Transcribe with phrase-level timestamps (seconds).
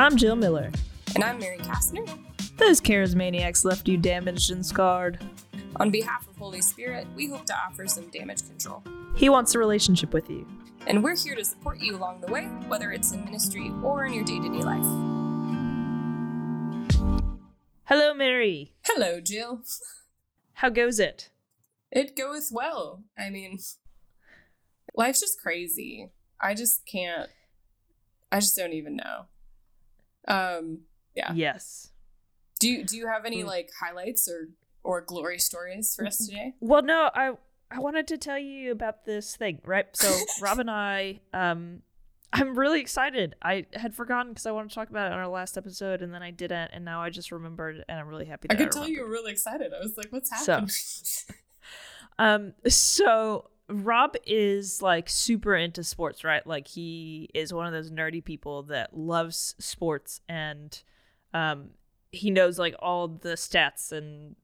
[0.00, 0.72] I'm Jill Miller.
[1.14, 2.08] And I'm Mary Kastner.
[2.56, 5.22] Those charismaniacs left you damaged and scarred.
[5.76, 8.82] On behalf of Holy Spirit, we hope to offer some damage control.
[9.14, 10.48] He wants a relationship with you.
[10.86, 14.14] And we're here to support you along the way, whether it's in ministry or in
[14.14, 14.86] your day to day life.
[17.84, 18.72] Hello, Mary.
[18.86, 19.60] Hello, Jill.
[20.54, 21.28] How goes it?
[21.92, 23.04] It goes well.
[23.18, 23.58] I mean,
[24.94, 26.08] life's just crazy.
[26.40, 27.28] I just can't.
[28.32, 29.26] I just don't even know.
[30.30, 30.80] Um.
[31.14, 31.32] Yeah.
[31.34, 31.90] Yes.
[32.60, 34.48] Do you do you have any like highlights or
[34.82, 36.54] or glory stories for us today?
[36.60, 37.32] Well, no, I
[37.70, 39.86] I wanted to tell you about this thing, right?
[39.94, 41.82] So Rob and I, um,
[42.32, 43.34] I'm really excited.
[43.42, 46.12] I had forgotten because I wanted to talk about it on our last episode, and
[46.12, 48.48] then I didn't, and now I just remembered, and I'm really happy.
[48.50, 49.72] I could tell you were really excited.
[49.72, 50.70] I was like, "What's So- happening?"
[52.18, 56.46] Um, so Rob is like super into sports, right?
[56.46, 60.82] Like he is one of those nerdy people that loves sports and
[61.32, 61.70] um
[62.12, 64.34] he knows like all the stats and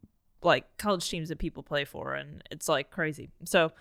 [0.43, 3.31] like college teams that people play for and it's like crazy.
[3.45, 3.73] So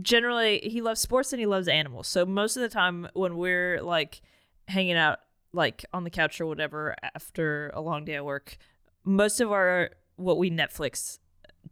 [0.00, 2.06] generally he loves sports and he loves animals.
[2.06, 4.22] So most of the time when we're like
[4.68, 5.18] hanging out
[5.52, 8.56] like on the couch or whatever after a long day at work,
[9.04, 11.18] most of our what we Netflix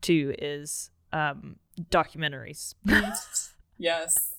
[0.03, 1.57] to is um
[1.91, 2.75] documentaries.
[3.79, 4.35] yes.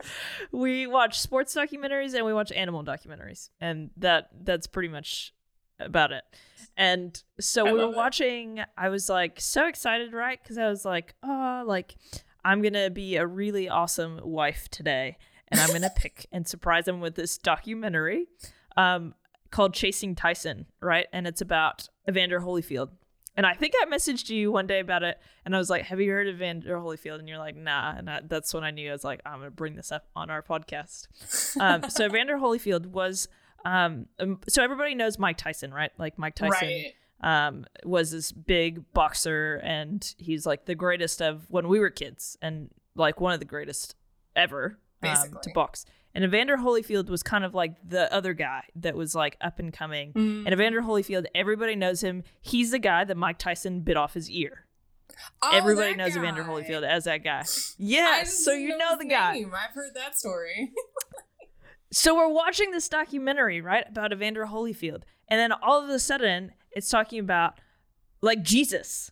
[0.52, 5.34] we watch sports documentaries and we watch animal documentaries and that that's pretty much
[5.80, 6.22] about it
[6.76, 7.96] and so I we were love it.
[7.96, 11.96] watching i was like so excited right because i was like oh like
[12.44, 17.00] i'm gonna be a really awesome wife today and i'm gonna pick and surprise him
[17.00, 18.26] with this documentary
[18.76, 19.14] um
[19.50, 22.90] called chasing tyson right and it's about evander holyfield
[23.38, 26.00] and I think I messaged you one day about it, and I was like, "Have
[26.00, 28.88] you heard of Evander Holyfield?" And you're like, "Nah." And I, that's when I knew
[28.90, 31.06] I was like, "I'm gonna bring this up on our podcast."
[31.60, 33.28] Um, so Evander Holyfield was,
[33.64, 35.92] um, um, so everybody knows Mike Tyson, right?
[35.98, 36.68] Like Mike Tyson
[37.22, 37.46] Right.
[37.46, 42.36] um, was this big boxer, and he's like the greatest of when we were kids,
[42.42, 43.94] and like one of the greatest
[44.34, 45.86] ever um, to box.
[46.14, 49.72] And Evander Holyfield was kind of like the other guy that was like up and
[49.72, 50.12] coming.
[50.14, 50.44] Mm.
[50.46, 52.24] And Evander Holyfield, everybody knows him.
[52.40, 54.64] He's the guy that Mike Tyson bit off his ear.
[55.42, 56.44] Oh, everybody knows Evander.
[56.44, 57.44] Holyfield as that guy.
[57.76, 59.34] Yes, so you know his the guy.
[59.34, 59.52] name.
[59.54, 60.72] I've heard that story.
[61.90, 65.04] So we're watching this documentary, right, about Evander Holyfield.
[65.28, 67.58] And then all of a sudden, it's talking about
[68.20, 69.10] like Jesus.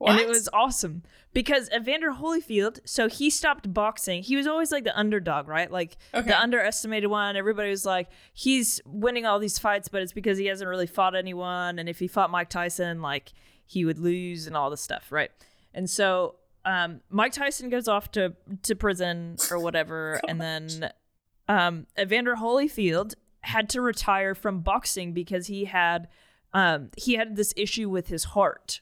[0.00, 4.22] And it was awesome because Evander Holyfield, so he stopped boxing.
[4.22, 5.70] He was always like the underdog, right?
[5.70, 6.28] Like Okay.
[6.28, 7.34] the underestimated one.
[7.36, 11.16] Everybody was like, he's winning all these fights, but it's because he hasn't really fought
[11.16, 11.78] anyone.
[11.80, 13.32] And if he fought Mike Tyson, like
[13.66, 15.30] he would lose and all this stuff, right?
[15.74, 20.20] And so um, Mike Tyson goes off to, to prison or whatever.
[20.28, 20.90] and then
[21.48, 26.08] um, Evander Holyfield had to retire from boxing because he had
[26.54, 28.80] um, he had this issue with his heart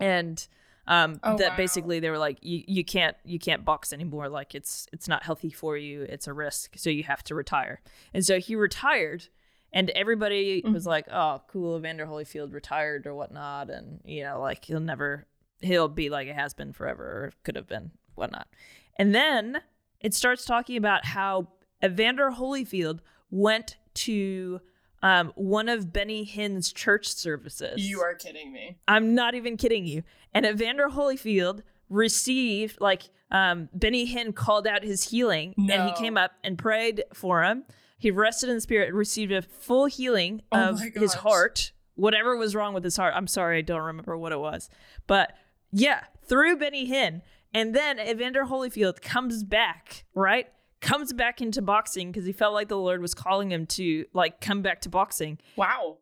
[0.00, 0.46] and
[0.86, 1.56] um, Oh, that wow.
[1.56, 4.28] basically they were like you, you can't you can't box anymore.
[4.28, 6.02] Like it's it's not healthy for you.
[6.02, 6.72] It's a risk.
[6.76, 7.80] So you have to retire.
[8.14, 9.28] And so he retired
[9.70, 14.64] and everybody was like oh cool evander holyfield retired or whatnot and you know like
[14.64, 15.26] he'll never
[15.60, 18.48] he'll be like it has been forever or could have been whatnot.
[18.96, 19.60] And then
[20.00, 21.48] it starts talking about how
[21.84, 23.00] evander holyfield
[23.30, 24.60] went to
[25.02, 28.78] um, one of benny hinn's church services You are kidding me.
[28.88, 30.02] I'm not even kidding you.
[30.34, 36.16] And Evander Holyfield received like um, Benny Hinn called out his healing, and he came
[36.16, 37.64] up and prayed for him.
[37.98, 42.54] He rested in the spirit, received a full healing Oh of his heart, whatever was
[42.54, 43.12] wrong with his heart.
[43.16, 44.70] I'm sorry, I don't remember what it was,
[45.06, 45.32] but
[45.72, 47.22] yeah, through Benny Hinn,
[47.52, 50.48] and then Evander Holyfield comes back, right?
[50.80, 54.40] Comes back into boxing because he felt like the Lord was calling him to like
[54.40, 55.38] come back to boxing.
[55.56, 55.98] Wow.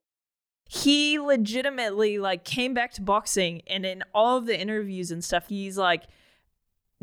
[0.68, 5.48] he legitimately like came back to boxing and in all of the interviews and stuff
[5.48, 6.04] he's like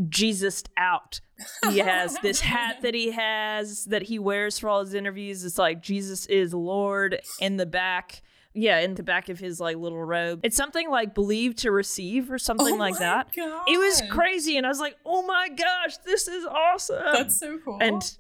[0.10, 1.22] jesus out.
[1.70, 5.44] He has this hat that he has that he wears for all his interviews.
[5.46, 8.22] It's like jesus is lord in the back
[8.54, 12.32] yeah in the back of his like little robe it's something like believe to receive
[12.32, 15.98] or something Oh like that it was crazy and i was like oh my gosh
[16.06, 17.78] this is awesome That's so cool.
[17.82, 18.18] and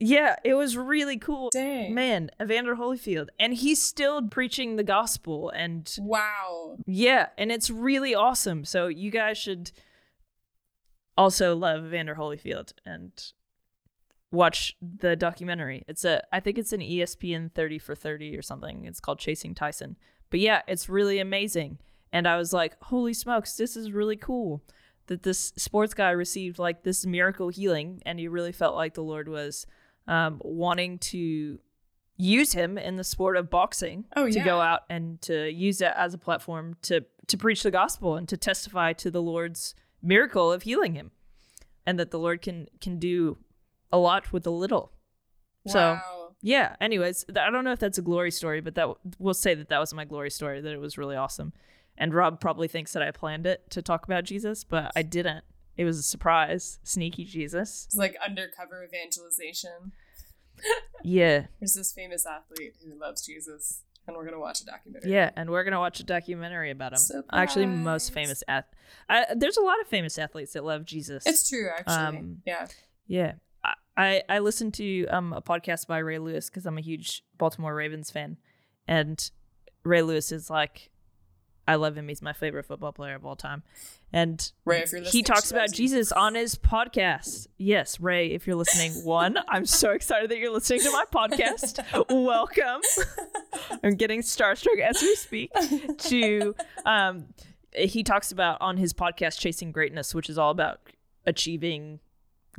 [0.00, 1.92] yeah it was really cool Dang.
[1.94, 6.76] man, Evander Holyfield, and he's still preaching the gospel, and Wow.
[6.86, 8.64] yeah, and it's really awesome.
[8.64, 9.72] So you guys should
[11.16, 13.10] also love Evander Holyfield and
[14.30, 15.84] watch the documentary.
[15.88, 18.84] It's a, I think it's an ESPN thirty for thirty or something.
[18.84, 19.96] It's called Chasing Tyson.
[20.30, 21.78] But yeah, it's really amazing.
[22.12, 24.62] And I was like, holy smokes, this is really cool
[25.06, 29.02] that this sports guy received like this miracle healing, and he really felt like the
[29.02, 29.66] Lord was
[30.06, 31.58] um, wanting to
[32.16, 35.92] use him in the sport of boxing Oh, to go out and to use it
[35.96, 40.50] as a platform to to preach the gospel and to testify to the Lord's miracle
[40.50, 41.10] of healing him,
[41.86, 43.38] and that the Lord can can do
[43.92, 44.92] a lot with a little.
[45.66, 45.98] So
[46.40, 46.76] yeah.
[46.80, 48.88] Anyways, th- I don't know if that's a glory story, but that
[49.18, 50.60] we'll say that that was my glory story.
[50.60, 51.52] That it was really awesome.
[51.96, 55.44] And Rob probably thinks that I planned it to talk about Jesus, but I didn't.
[55.76, 57.86] It was a surprise, sneaky Jesus.
[57.86, 59.92] It's like undercover evangelization.
[61.04, 65.12] Yeah, There's this famous athlete who loves Jesus, and we're gonna watch a documentary.
[65.12, 65.30] yeah.
[65.36, 67.22] And we're gonna watch a documentary about him.
[67.32, 68.64] Actually, most famous ath.
[69.08, 71.24] I, there's a lot of famous athletes that love Jesus.
[71.26, 71.94] It's true, actually.
[71.94, 72.66] Um, yeah.
[73.06, 73.32] Yeah.
[73.96, 77.74] I- I, listened to um, a podcast by Ray Lewis because I'm a huge Baltimore
[77.74, 78.36] Ravens fan.
[78.86, 79.30] And
[79.82, 80.90] Ray Lewis is like,
[81.66, 82.08] I love him.
[82.08, 83.62] He's my favorite football player of all time.
[84.12, 85.70] And Ray, if you're he talks about.
[85.72, 87.48] Jesus on his podcast.
[87.58, 91.84] Yes, Ray, if you're listening, one, I'm so excited that you're listening to my podcast.
[92.08, 92.80] Welcome.
[93.82, 95.52] I'm getting starstruck as we speak.
[95.98, 96.54] To
[96.86, 97.26] um,
[97.74, 100.80] he talks about on his podcast Chasing Greatness, which is all about
[101.26, 102.00] achieving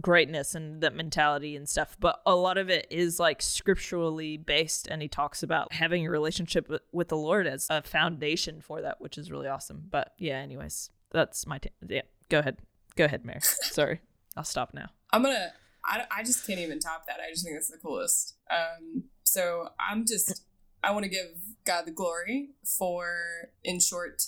[0.01, 1.97] greatness and that mentality and stuff.
[1.99, 6.09] But a lot of it is like scripturally based, and he talks about having a
[6.09, 9.85] relationship with, the Lord as a foundation for that, which is really awesome.
[9.89, 12.01] But yeah, anyways, that's my t- yeah.
[12.29, 12.57] Go ahead,
[12.95, 13.39] go ahead, Mary.
[13.41, 14.01] Sorry,
[14.37, 14.89] I'll stop now.
[15.11, 15.53] I'm gonna.
[15.83, 17.17] I, I just can't even top that.
[17.19, 18.35] I just think that's the coolest.
[18.51, 20.43] Um, so I'm just.
[20.83, 21.27] I want to give
[21.65, 23.49] God the glory for.
[23.63, 24.23] In short,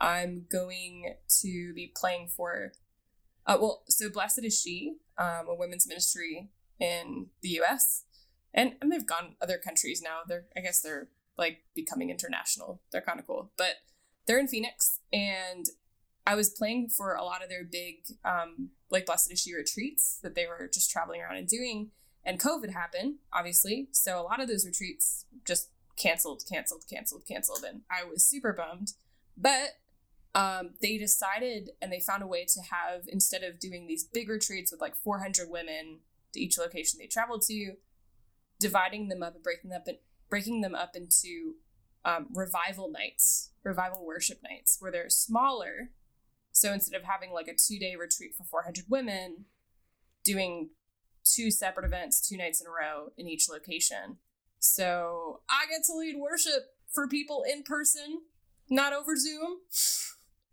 [0.00, 2.72] I'm going to be playing for.
[3.46, 8.04] Uh, well, so blessed is she, um, a women's ministry in the U.S.
[8.52, 10.20] and and they've gone other countries now.
[10.26, 11.08] They're I guess they're
[11.38, 12.82] like becoming international.
[12.92, 13.76] They're kind of cool, but
[14.26, 15.66] they're in Phoenix, and
[16.26, 20.18] I was playing for a lot of their big, um, like Blessed is She retreats
[20.22, 21.90] that they were just traveling around and doing.
[22.24, 23.88] And COVID happened, obviously.
[23.92, 27.64] So a lot of those retreats just canceled, canceled, canceled, canceled.
[27.66, 28.94] And I was super bummed.
[29.36, 29.78] But
[30.36, 34.28] um, they decided and they found a way to have, instead of doing these big
[34.28, 36.00] retreats with like 400 women
[36.32, 37.72] to each location they traveled to,
[38.60, 39.98] dividing them up and breaking them up, and
[40.30, 41.54] breaking them up into
[42.04, 45.90] um, revival nights, revival worship nights, where they're smaller
[46.56, 49.44] so instead of having like a two day retreat for 400 women,
[50.24, 50.70] doing
[51.22, 54.16] two separate events, two nights in a row in each location.
[54.58, 58.22] So I get to lead worship for people in person,
[58.70, 59.58] not over Zoom,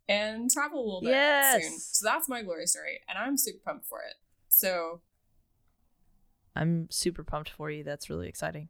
[0.07, 1.63] and travel a little bit Yes.
[1.63, 1.79] soon.
[1.79, 4.15] So that's my glory story, and I'm super pumped for it.
[4.49, 5.01] So
[6.55, 7.83] I'm super pumped for you.
[7.83, 8.69] That's really exciting.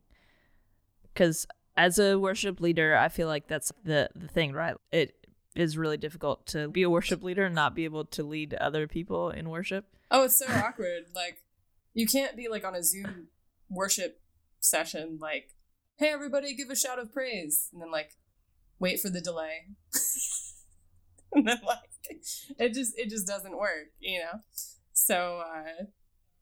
[1.13, 1.45] Because
[1.75, 4.75] as a worship leader, I feel like that's the the thing, right?
[4.91, 5.15] It
[5.55, 8.87] is really difficult to be a worship leader and not be able to lead other
[8.87, 9.85] people in worship.
[10.09, 11.03] Oh, it's so awkward.
[11.15, 11.43] Like,
[11.93, 13.27] you can't be like on a Zoom
[13.69, 14.19] worship
[14.59, 15.49] session, like,
[15.97, 17.69] hey, everybody, give a shout of praise.
[17.71, 18.15] And then, like,
[18.79, 19.67] wait for the delay.
[21.35, 21.79] and then, like,
[22.59, 24.39] it just, it just doesn't work, you know?
[24.93, 25.85] So, uh,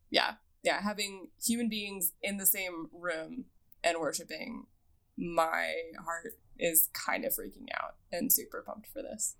[0.10, 0.34] yeah,
[0.64, 3.46] yeah, having human beings in the same room
[3.84, 4.66] and worshiping,
[5.18, 5.74] my
[6.04, 9.36] heart is kind of freaking out and super pumped for this.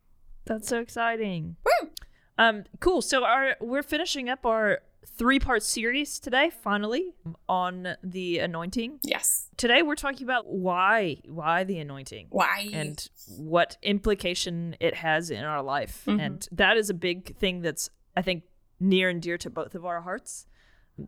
[0.46, 1.56] That's so exciting.
[1.64, 1.90] Woo!
[2.38, 3.02] Um, cool.
[3.02, 7.14] So our we're finishing up our three part series today, finally,
[7.50, 9.00] on the anointing.
[9.04, 9.50] Yes.
[9.58, 12.28] Today we're talking about why why the anointing.
[12.30, 12.70] Why?
[12.74, 16.04] and what implication it has in our life.
[16.06, 16.22] Mhm.
[16.22, 18.44] And that is a big thing that's, I think,
[18.80, 20.48] near and dear to both of our hearts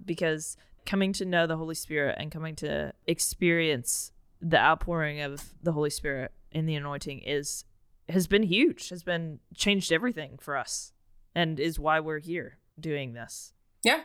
[0.05, 5.71] because coming to know the Holy Spirit and coming to experience the outpouring of the
[5.71, 7.65] Holy Spirit in the anointing is
[8.09, 10.91] has been huge, has been changed everything for us
[11.33, 13.52] and is why we're here doing this.
[13.83, 14.01] Yeah,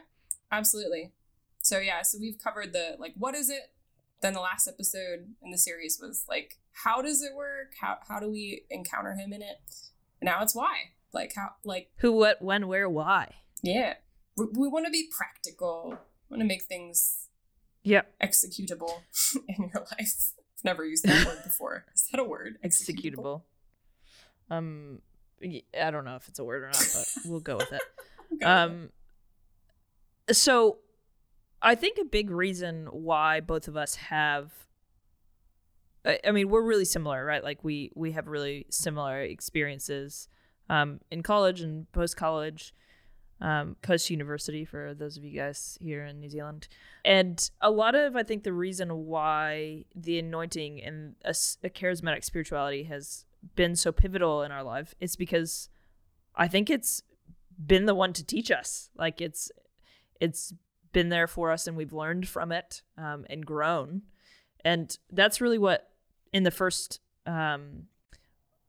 [0.50, 1.12] absolutely.
[1.62, 3.72] So yeah, so we've covered the like what is it?
[4.20, 7.74] Then the last episode in the series was like how does it work?
[7.80, 9.60] How how do we encounter him in it?
[10.20, 10.92] And now it's why.
[11.12, 13.36] Like how like Who, what, when, where, why.
[13.62, 13.94] yeah.
[14.36, 15.98] We, we want to be practical.
[16.30, 17.24] Want to make things
[17.84, 19.02] yeah executable
[19.48, 20.32] in your life.
[20.58, 21.84] I've never used that word before.
[21.94, 22.58] Is that a word?
[22.64, 23.42] Executable.
[24.50, 25.00] Um,
[25.42, 27.82] I don't know if it's a word or not, but we'll go with it.
[28.42, 28.90] Um,
[30.32, 30.78] so
[31.60, 34.52] I think a big reason why both of us have
[36.04, 37.42] I I mean, we're really similar, right?
[37.42, 40.28] Like we we have really similar experiences
[40.70, 42.74] um, in college and post college,
[43.40, 46.68] um, post university for those of you guys here in New Zealand,
[47.04, 52.84] and a lot of I think the reason why the anointing and a charismatic spirituality
[52.84, 55.68] has been so pivotal in our life is because
[56.34, 57.02] I think it's
[57.64, 58.90] been the one to teach us.
[58.96, 59.50] Like it's
[60.20, 60.54] it's
[60.92, 64.02] been there for us, and we've learned from it um, and grown.
[64.64, 65.90] And that's really what
[66.32, 67.84] in the first um,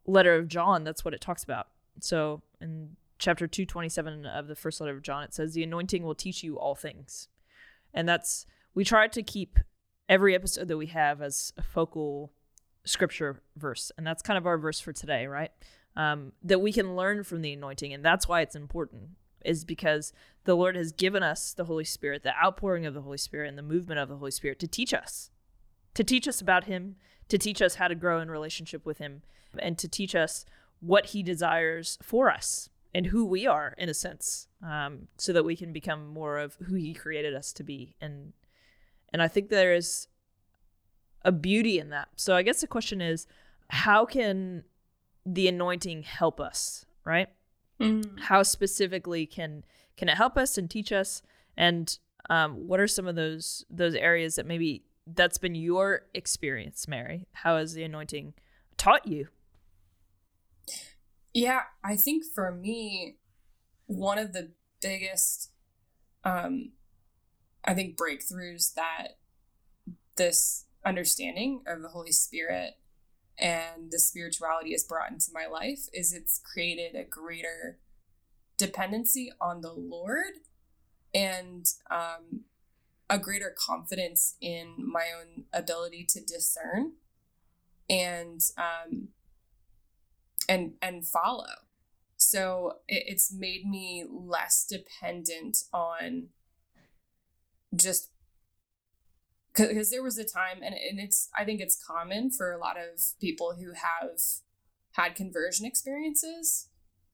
[0.05, 1.67] letter of John, that's what it talks about.
[1.99, 6.15] So in chapter 227 of the first letter of John, it says, The anointing will
[6.15, 7.27] teach you all things.
[7.93, 9.59] And that's, we try to keep
[10.07, 12.31] every episode that we have as a focal
[12.85, 13.91] scripture verse.
[13.97, 15.51] And that's kind of our verse for today, right?
[15.95, 17.93] Um, that we can learn from the anointing.
[17.93, 19.11] And that's why it's important,
[19.43, 20.13] is because
[20.45, 23.57] the Lord has given us the Holy Spirit, the outpouring of the Holy Spirit, and
[23.57, 25.29] the movement of the Holy Spirit to teach us,
[25.93, 26.95] to teach us about Him,
[27.27, 29.21] to teach us how to grow in relationship with Him,
[29.57, 30.45] and to teach us
[30.79, 35.45] what He desires for us and who we are, in a sense, um, so that
[35.45, 37.95] we can become more of who He created us to be.
[38.01, 38.33] And
[39.11, 40.07] and I think there is
[41.23, 42.09] a beauty in that.
[42.15, 43.27] So I guess the question is,
[43.69, 44.63] how can
[45.25, 47.29] the anointing help us, right?
[47.79, 48.19] Mm.
[48.19, 49.63] How specifically can
[49.97, 51.21] can it help us and teach us?
[51.57, 51.97] And
[52.29, 57.27] um, what are some of those those areas that maybe that's been your experience, Mary?
[57.33, 58.33] How has the anointing
[58.77, 59.27] taught you?
[61.33, 63.17] Yeah, I think for me,
[63.85, 65.51] one of the biggest,
[66.23, 66.71] um,
[67.63, 69.17] I think breakthroughs that
[70.15, 72.73] this understanding of the Holy Spirit
[73.39, 77.79] and the spirituality has brought into my life is it's created a greater
[78.57, 80.39] dependency on the Lord
[81.13, 82.41] and um,
[83.09, 86.93] a greater confidence in my own ability to discern
[87.89, 89.09] and um,
[90.47, 91.65] and and follow.
[92.17, 96.27] So it, it's made me less dependent on
[97.75, 98.09] just
[99.53, 102.77] because there was a time and, and it's i think it's common for a lot
[102.77, 104.19] of people who have
[104.93, 106.67] had conversion experiences.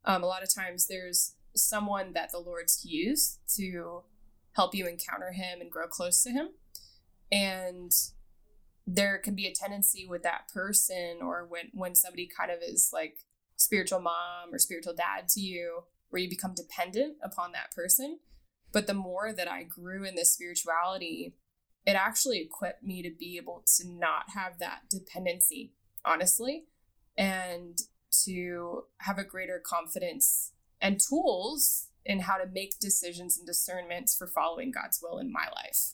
[0.06, 4.04] Um, a lot of times there's someone that the lord's used to
[4.54, 6.50] help you encounter him and grow close to him.
[7.32, 7.92] And
[8.88, 12.90] there can be a tendency with that person or when when somebody kind of is
[12.94, 13.18] like
[13.58, 18.20] spiritual mom or spiritual dad to you where you become dependent upon that person.
[18.72, 21.36] But the more that i grew in this spirituality
[21.86, 25.74] it actually equipped me to be able to not have that dependency,
[26.04, 26.66] honestly,
[27.18, 27.80] and
[28.24, 34.28] to have a greater confidence and tools in how to make decisions and discernments for
[34.28, 35.94] following God's will in my life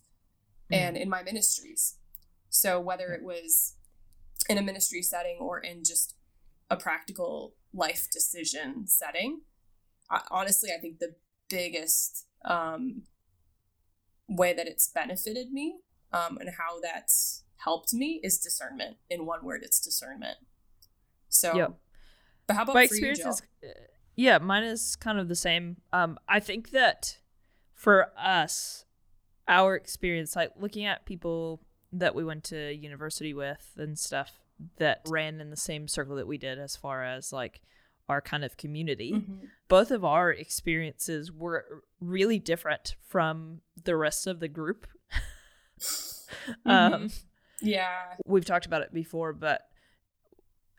[0.71, 0.77] mm.
[0.77, 1.97] and in my ministries.
[2.49, 3.75] So, whether it was
[4.49, 6.15] in a ministry setting or in just
[6.69, 9.41] a practical life decision setting,
[10.09, 11.15] I, honestly, I think the
[11.49, 13.03] biggest um,
[14.31, 15.77] way that it's benefited me
[16.13, 18.97] um, and how that's helped me is discernment.
[19.09, 20.37] In one word, it's discernment.
[21.29, 21.73] So, yep.
[22.47, 23.67] but how about my experience you, is, uh,
[24.15, 25.77] yeah, mine is kind of the same.
[25.93, 27.17] Um, I think that
[27.73, 28.85] for us,
[29.47, 31.61] our experience, like looking at people
[31.93, 34.31] that we went to university with and stuff
[34.77, 37.61] that ran in the same circle that we did, as far as like
[38.09, 39.45] our kind of community, mm-hmm.
[39.67, 44.87] both of our experiences were really different from the rest of the group.
[45.79, 46.69] mm-hmm.
[46.69, 47.09] um,
[47.61, 48.13] yeah.
[48.25, 49.61] We've talked about it before, but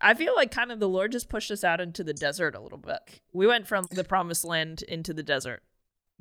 [0.00, 2.60] I feel like kind of the Lord just pushed us out into the desert a
[2.60, 3.20] little bit.
[3.32, 5.62] We went from the promised land into the desert.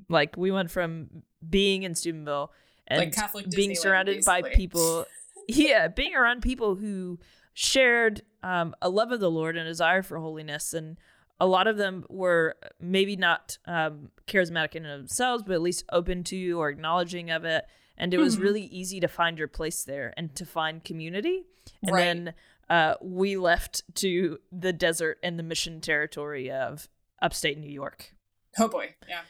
[0.08, 2.52] Like we went from being in Steubenville
[2.88, 4.42] and like being surrounded basically.
[4.42, 5.06] by people.
[5.48, 7.20] yeah, being around people who
[7.54, 10.74] shared um, a love of the Lord and a desire for holiness.
[10.74, 10.98] And
[11.40, 16.24] a lot of them were maybe not um, charismatic in themselves, but at least open
[16.26, 17.66] to or acknowledging of it.
[17.98, 18.44] And it was mm-hmm.
[18.44, 21.44] really easy to find your place there and to find community.
[21.84, 22.04] And right.
[22.04, 22.34] then
[22.70, 26.88] uh, we left to the desert and the mission territory of
[27.22, 28.14] upstate New York.
[28.58, 29.22] Oh boy, yeah.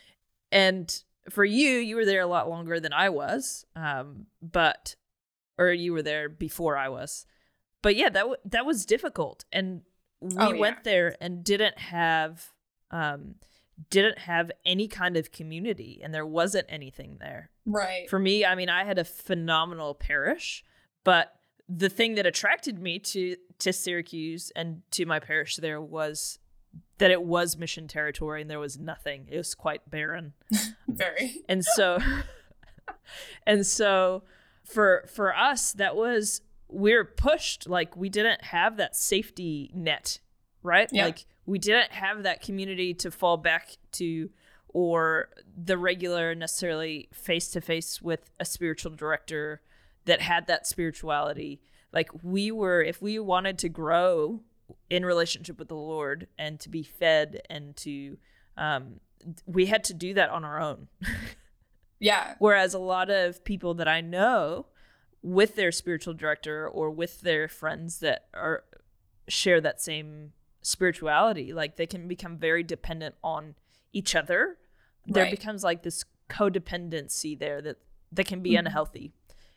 [0.52, 4.96] And for you, you were there a lot longer than I was, um, but
[5.58, 7.26] or you were there before I was
[7.82, 9.82] but yeah, that w- that was difficult, and
[10.20, 10.60] we oh, yeah.
[10.60, 12.50] went there and didn't have
[12.92, 13.36] um
[13.90, 17.50] didn't have any kind of community, and there wasn't anything there.
[17.66, 18.10] Right.
[18.10, 20.64] For me, I mean, I had a phenomenal parish,
[21.04, 21.34] but
[21.68, 26.40] the thing that attracted me to to Syracuse and to my parish there was
[26.98, 29.28] that it was mission territory and there was nothing.
[29.30, 30.34] It was quite barren.
[30.88, 31.42] Very.
[31.48, 32.00] and so
[33.48, 34.24] and so
[34.64, 36.42] for for us that was
[36.72, 40.20] we're pushed like we didn't have that safety net
[40.64, 40.90] right?
[40.92, 41.06] Yeah.
[41.06, 44.30] like we didn't have that community to fall back to
[44.70, 49.62] or the regular necessarily face to face with a spiritual director
[50.06, 51.62] that had that spirituality.
[51.92, 54.42] Like we were if we wanted to grow
[54.90, 58.18] in relationship with the lord and to be fed and to
[58.56, 59.02] um
[59.46, 60.88] we had to do that on our own.
[62.04, 62.34] Yeah.
[62.40, 64.66] Whereas a lot of people that i know
[65.24, 68.64] with their spiritual director or with their friends that are
[69.28, 73.56] share that same spirituality like they can become very dependent on
[73.94, 74.58] each other
[75.08, 75.32] there Right.
[75.32, 77.78] becomes like this codependency there that
[78.12, 78.60] that can be Mhm.
[78.60, 79.12] unhealthy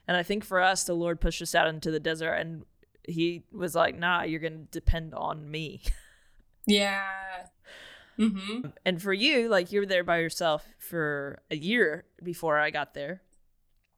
[0.06, 2.64] and i think for us the lord pushed us out into the desert and
[3.06, 5.83] he was like nah you're gonna depend on me
[6.66, 7.47] Yeah.
[8.18, 8.68] Mm-hmm.
[8.87, 12.94] and for you like you were there by yourself for a year before i got
[12.94, 13.23] there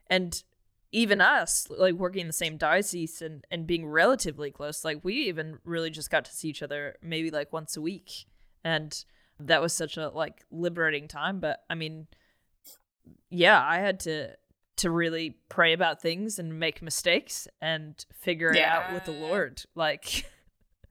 [0.09, 0.43] and
[0.93, 5.14] even us like working in the same diocese and, and being relatively close like we
[5.14, 8.26] even really just got to see each other maybe like once a week.
[8.64, 9.05] And
[9.38, 11.40] that was such a like liberating time.
[11.40, 12.07] But i mean
[13.31, 14.31] yeah i had to
[14.76, 19.62] to really pray about things and make mistakes and figure it out with the lord
[19.75, 20.31] like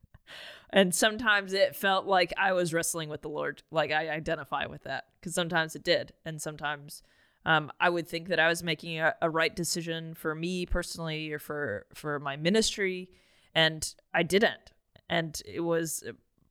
[0.70, 4.82] and sometimes it felt like i was wrestling with the lord like i identify with
[4.82, 7.02] that because sometimes it did and sometimes
[7.46, 11.32] um, I would think that I was making a, a right decision for me personally
[11.32, 13.08] or for for my ministry,
[13.54, 14.72] and I didn't,
[15.08, 16.02] and it was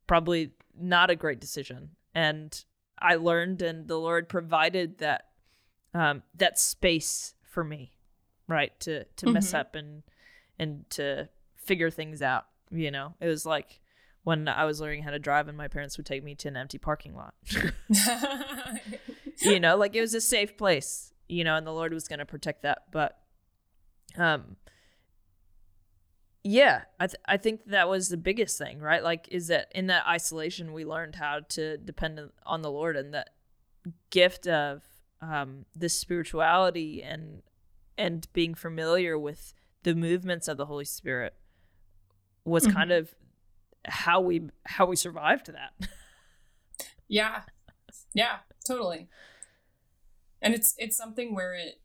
[0.08, 1.90] probably not a great decision.
[2.14, 2.64] And
[2.98, 5.26] I learned, and the Lord provided that
[5.94, 7.92] um, that space for me,
[8.48, 9.58] right, to to mess Mhm.
[9.60, 10.02] up and
[10.58, 12.46] and to figure things out.
[12.70, 13.80] You know, it was like
[14.24, 16.56] when I was learning how to drive, and my parents would take me to an
[16.56, 17.34] empty parking lot.
[19.42, 22.18] you know like it was a safe place you know and the lord was going
[22.18, 23.18] to protect that but
[24.16, 24.56] um
[26.44, 29.88] yeah i th- i think that was the biggest thing right like is that in
[29.88, 33.30] that isolation we learned how to depend on the lord and that
[34.10, 34.82] gift of
[35.20, 37.42] um this spirituality and
[37.98, 41.34] and being familiar with the movements of the holy spirit
[42.44, 42.72] was Mhm.
[42.74, 43.14] kind of
[43.86, 45.72] how we how we survived that
[47.08, 47.42] Yeah.
[48.14, 49.08] Yeah, totally.
[50.42, 51.80] And it's it's something where it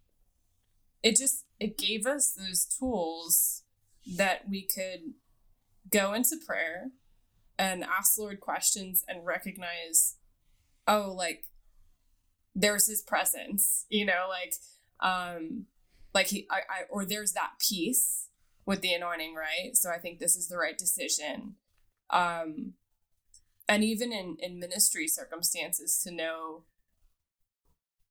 [1.03, 3.63] it just it gave us those tools
[4.17, 5.13] that we could
[5.89, 6.91] go into prayer
[7.57, 10.17] and ask the Lord questions and recognize
[10.87, 11.45] oh like
[12.53, 14.55] there's his presence, you know, like
[14.99, 15.65] um
[16.13, 18.27] like he I, I or there's that peace
[18.65, 19.75] with the anointing, right?
[19.75, 21.55] So I think this is the right decision.
[22.09, 22.73] Um
[23.67, 26.63] and even in in ministry circumstances to know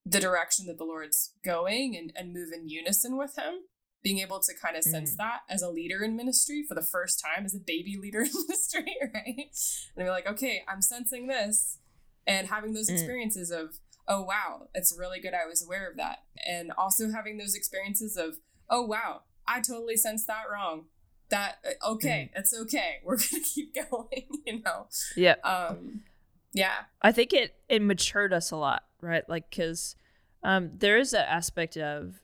[0.07, 3.55] the direction that the lord's going and and move in unison with him.
[4.03, 5.17] Being able to kind of sense Mhm.
[5.19, 8.31] that as a leader in ministry for the first time as a baby leader in
[8.33, 9.51] ministry right?
[9.97, 11.79] And be like okay i'm sensing this
[12.27, 12.95] and having those Mm.
[12.95, 16.21] experiences of oh wow it's really good i was aware of that.
[16.47, 18.37] And also having those experiences of
[18.71, 20.87] oh wow i totally sensed that wrong.
[21.29, 23.01] That uh, okay it's okay.
[23.05, 24.87] We're gonna keep going you know?
[25.15, 26.05] Yeah um
[26.53, 26.85] yeah.
[27.03, 29.29] I think it it matured us a lot, right?
[29.29, 29.97] Like because
[30.43, 32.21] um, there is that aspect of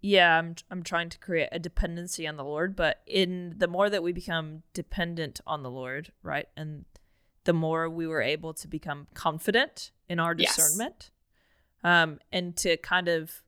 [0.00, 3.90] yeah, I'm I'm trying to create a dependency on the Lord, but in the more
[3.90, 6.84] that we become dependent on the Lord, right, and
[7.44, 10.56] the more we were able to become confident in our Yes.
[10.56, 11.10] discernment,
[11.82, 13.42] um, and to kind of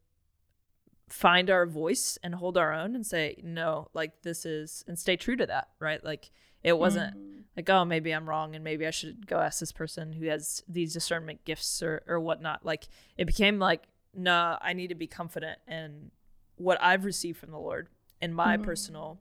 [1.09, 5.17] find our voice and hold our own and say no, like this is and stay
[5.17, 6.03] true to that, right?
[6.05, 6.31] Like
[6.65, 7.45] it wasn't Mhm.
[7.57, 10.63] like oh maybe i'm wrong and maybe i should go ask this person who has
[10.69, 15.07] these discernment gifts or, or whatnot like it became like no i need to be
[15.07, 16.11] confident in
[16.57, 17.89] what i've received from the lord
[18.21, 18.65] in my Mhm.
[18.65, 19.19] personal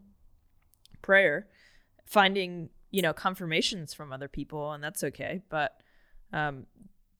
[1.01, 1.47] prayer
[2.05, 5.79] finding you know confirmations from other people and that's okay but
[6.33, 6.65] um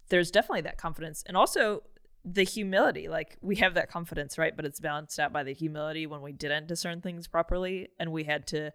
[0.09, 1.83] there's definitely that confidence and also
[2.25, 6.05] the humility like we have that confidence right but it's balanced out by the humility
[6.07, 8.71] when we didn't discern things properly and we had to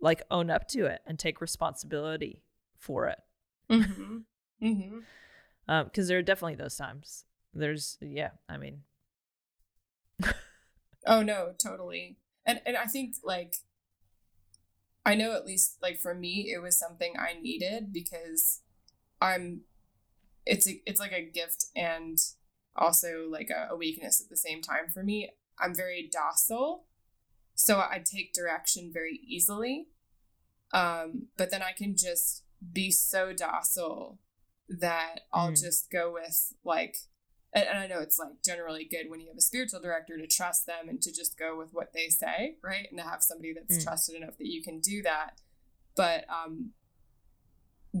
[0.00, 2.42] like own up to it and take responsibility
[2.78, 3.18] for it
[3.68, 4.24] Mhm.
[4.62, 5.04] Mhm.
[5.84, 8.82] because there are definitely those times there's yeah i mean
[11.06, 12.18] Oh no, totally.
[12.44, 13.56] And and I think like
[15.04, 18.60] I know at least like for me it was something I needed because
[19.20, 19.62] I'm
[20.46, 22.18] it's a, it's like a gift and
[22.76, 25.30] also like a, a weakness at the same time for me.
[25.58, 26.84] I'm very docile.
[27.60, 29.88] So I take direction very easily.
[30.72, 34.18] Um but then I can just be so docile
[34.68, 35.60] that I'll Mm.
[35.60, 36.96] just go with like
[37.52, 40.26] and, and I know it's like generally good when you have a spiritual director to
[40.26, 42.86] trust them and to just go with what they say, right?
[42.88, 43.84] And to have somebody that's Mm.
[43.84, 45.40] trusted enough that you can do that.
[45.96, 46.72] But um,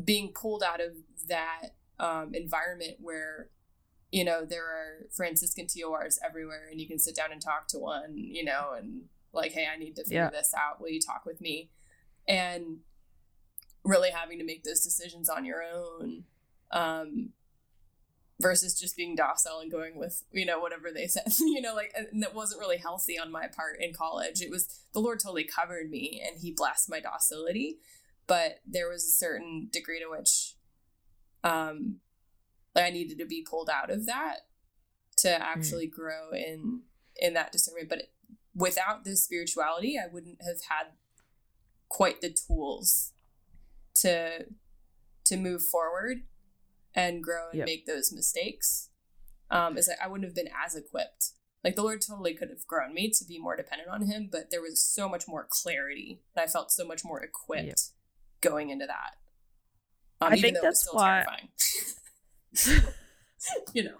[0.04, 0.92] being pulled out of
[1.26, 3.50] that um, environment where,
[4.12, 7.78] you know, there are Franciscan TORs everywhere and you can sit down and talk to
[7.78, 10.30] one, you know, and like, hey, I need to figure Yeah.
[10.30, 10.80] this out.
[10.80, 11.70] Will you talk with me?
[12.26, 12.80] And
[13.84, 16.24] really having to make those decisions on your own.
[16.70, 17.32] Um,
[18.40, 21.92] versus just being docile and going with you know whatever they said you know like
[21.94, 25.44] and that wasn't really healthy on my part in college it was the lord totally
[25.44, 27.78] covered me and he blessed my docility
[28.26, 30.54] but there was a certain degree to which
[31.44, 31.96] um
[32.74, 34.40] i needed to be pulled out of that
[35.16, 35.92] to actually mm.
[35.92, 36.80] grow in
[37.16, 38.12] in that discernment but it,
[38.60, 40.92] without this spirituality i wouldn't have had
[41.88, 43.12] quite the tools
[43.94, 44.46] to
[45.24, 46.18] to move forward
[46.94, 47.66] and grow and yep.
[47.66, 48.90] make those mistakes
[49.50, 51.32] um, is like I wouldn't have been as equipped.
[51.62, 54.50] Like the Lord totally could have grown me to be more dependent on Him, but
[54.50, 57.76] there was so much more clarity, and I felt so much more equipped yep.
[58.40, 59.16] going into that.
[60.24, 61.24] Um, I think that's why.
[63.74, 63.96] you know,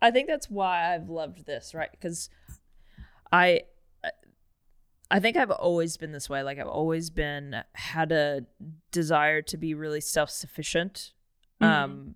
[0.00, 1.90] I think that's why I've loved this, right?
[1.90, 2.28] Because
[3.32, 3.62] I
[5.10, 6.42] I think I've always been this way.
[6.42, 8.46] Like I've always been had a
[8.90, 11.12] desire to be really self-sufficient
[11.60, 11.72] mm-hmm.
[11.72, 12.14] um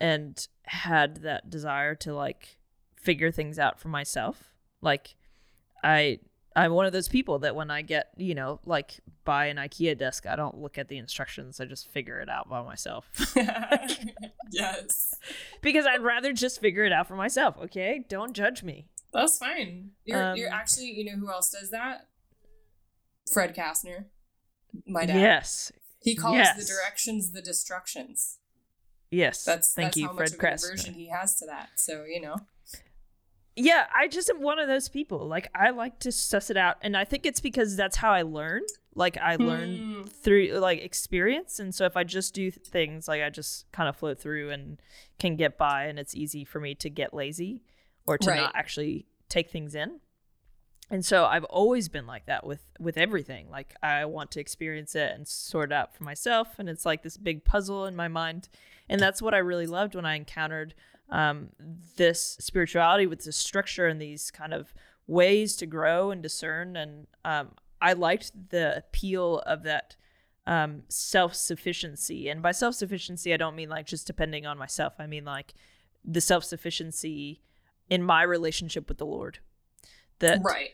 [0.00, 2.58] and had that desire to like
[2.96, 4.54] figure things out for myself.
[4.80, 5.16] Like
[5.82, 6.18] i
[6.54, 9.96] i'm one of those people that when i get you know like buy an ikea
[9.96, 11.60] desk i don't look at the instructions.
[11.60, 13.10] I just figure it out by myself.
[14.52, 15.14] Yes.
[15.60, 18.04] Because i'd rather just figure it out for myself okay?
[18.08, 22.08] Don't judge me that's fine you're, um, you're actually you know who else does that
[23.32, 24.06] fred kastner
[24.86, 26.56] my dad yes he calls yes.
[26.56, 28.38] the directions the destructions
[29.10, 29.44] Yes.
[29.44, 31.70] That's thank that's you, how Fred much of version he has to that.
[31.76, 32.36] So you know.
[33.56, 35.26] Yeah, I just am one of those people.
[35.26, 38.22] Like I like to suss it out, and I think it's because that's how I
[38.22, 38.62] learn.
[38.94, 40.02] Like I learn hmm.
[40.04, 43.96] through like experience, and so if I just do things, like I just kind of
[43.96, 44.80] float through and
[45.18, 47.62] can get by, and it's easy for me to get lazy
[48.06, 48.40] or to right.
[48.40, 50.00] not actually take things in.
[50.92, 53.48] And so I've always been like that with with everything.
[53.48, 57.02] Like I want to experience it and sort it out for myself, and it's like
[57.02, 58.48] this big puzzle in my mind
[58.90, 60.74] and that's what I really loved when I encountered
[61.08, 61.50] um,
[61.96, 64.74] this spirituality with this structure and these kind of
[65.06, 66.76] ways to grow and discern.
[66.76, 69.94] And um, I liked the appeal of that
[70.44, 72.28] um, self sufficiency.
[72.28, 74.94] And by self sufficiency, I don't mean like just depending on myself.
[74.98, 75.54] I mean like
[76.04, 77.42] the self sufficiency
[77.90, 79.40] in my relationship with the Lord.
[80.20, 80.70] That right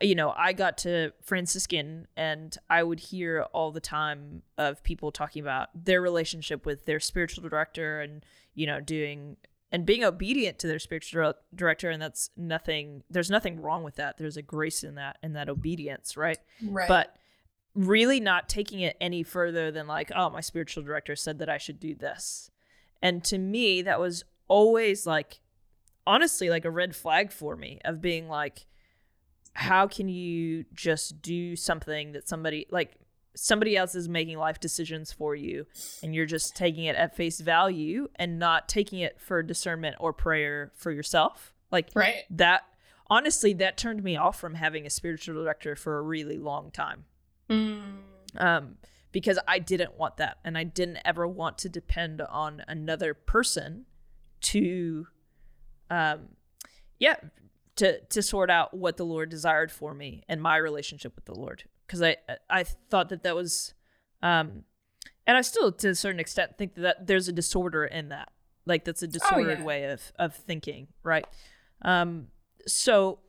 [0.00, 5.10] you know, I got to Franciscan and I would hear all the time of people
[5.10, 9.36] talking about their relationship with their spiritual director and, you know, doing
[9.70, 14.18] and being obedient to their spiritual director and that's nothing there's nothing wrong with that.
[14.18, 16.38] There's a grace in that and that obedience, right?
[16.62, 16.88] Right.
[16.88, 17.16] But
[17.74, 21.58] really not taking it any further than like, oh, my spiritual director said that I
[21.58, 22.50] should do this.
[23.00, 25.40] And to me, that was always like
[26.08, 28.66] honestly like a red flag for me of being like
[29.52, 32.96] how can you just do something that somebody like
[33.36, 35.66] somebody else is making life decisions for you
[36.02, 40.12] and you're just taking it at face value and not taking it for discernment or
[40.12, 41.54] prayer for yourself?
[41.70, 42.24] Like right.
[42.30, 42.62] that
[43.08, 47.04] honestly that turned me off from having a spiritual director for a really long time.
[47.50, 47.80] Mm.
[48.36, 48.76] um
[49.10, 53.86] because i didn't want that and i didn't ever want to depend on another person
[54.42, 55.06] to
[55.90, 56.28] um
[56.98, 57.16] yeah
[57.78, 61.34] to to sort out what the Lord desired for me and my relationship with the
[61.34, 61.64] Lord.
[61.86, 62.16] Because I
[62.50, 63.72] I thought that that was
[64.22, 64.64] um
[65.26, 68.30] and I still to a certain extent think that there's a disorder in that.
[68.66, 69.64] Like that's a disordered oh, yeah.
[69.64, 71.26] way of of thinking right?
[71.82, 72.28] Um
[72.66, 73.20] so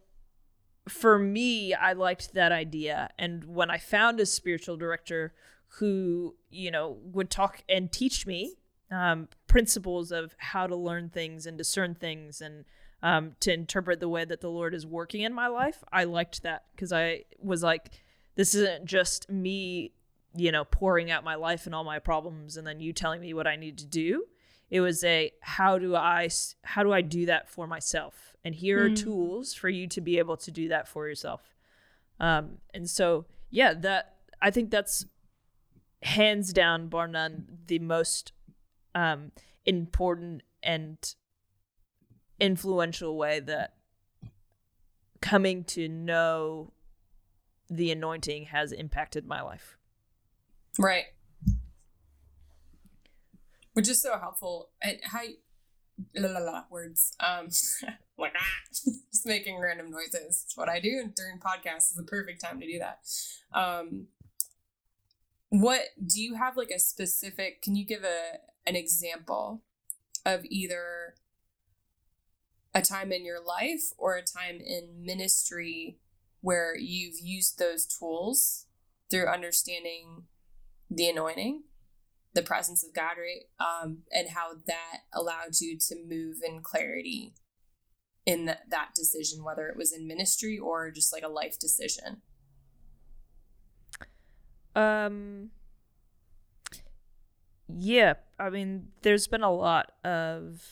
[0.88, 3.12] for me I liked that idea.
[3.19, 5.34] And when I found a spiritual director
[5.78, 8.56] who you know would talk and teach me
[8.91, 12.65] um, principles of how to learn things and discern things and
[13.02, 15.84] um, to interpret the way that the Lord is working in my life.
[15.91, 17.91] I liked that because I was like,
[18.36, 19.93] this isn't just me,
[20.36, 23.34] you know, pouring out my life and all my problems and then you telling me
[23.34, 24.25] what I need to do.
[24.69, 26.30] It was a how do I
[26.63, 28.36] how do I do that for myself?
[28.45, 28.91] And here mm.
[28.91, 31.41] are tools for you to be able to do that for yourself.
[32.19, 35.06] Um, and so yeah, that I think that's
[36.04, 38.32] hands down, bar none, the most
[38.95, 39.32] um,
[39.65, 40.97] important and
[42.39, 43.75] influential way that
[45.21, 46.73] coming to know
[47.69, 49.78] the anointing has impacted my life.
[50.78, 51.06] Right.
[53.73, 54.69] Which is so helpful.
[54.82, 55.21] And how
[56.15, 57.13] la la la words.
[57.19, 57.49] Um
[58.17, 58.45] like ah,
[59.12, 60.43] just making random noises.
[60.45, 62.99] It's what I do and during podcasts is the perfect time to do that.
[63.54, 64.08] Um
[65.50, 69.64] what do you have like a specific can you give a an example
[70.26, 71.16] of either
[72.74, 75.98] a time in your life or a time in ministry
[76.42, 78.68] where you've used those tools
[79.10, 80.24] through understanding
[80.90, 81.64] the anointing
[82.34, 83.46] the presence of God, right?
[83.60, 87.34] Um, and how that allowed you to move in clarity
[88.26, 92.22] in the, that decision, whether it was in ministry or just like a life decision.
[94.80, 95.50] Um.
[97.68, 100.63] Yeah, I mean, there's been a lot of,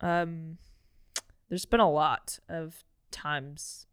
[0.00, 0.58] um,
[1.48, 3.86] there's been a lot of times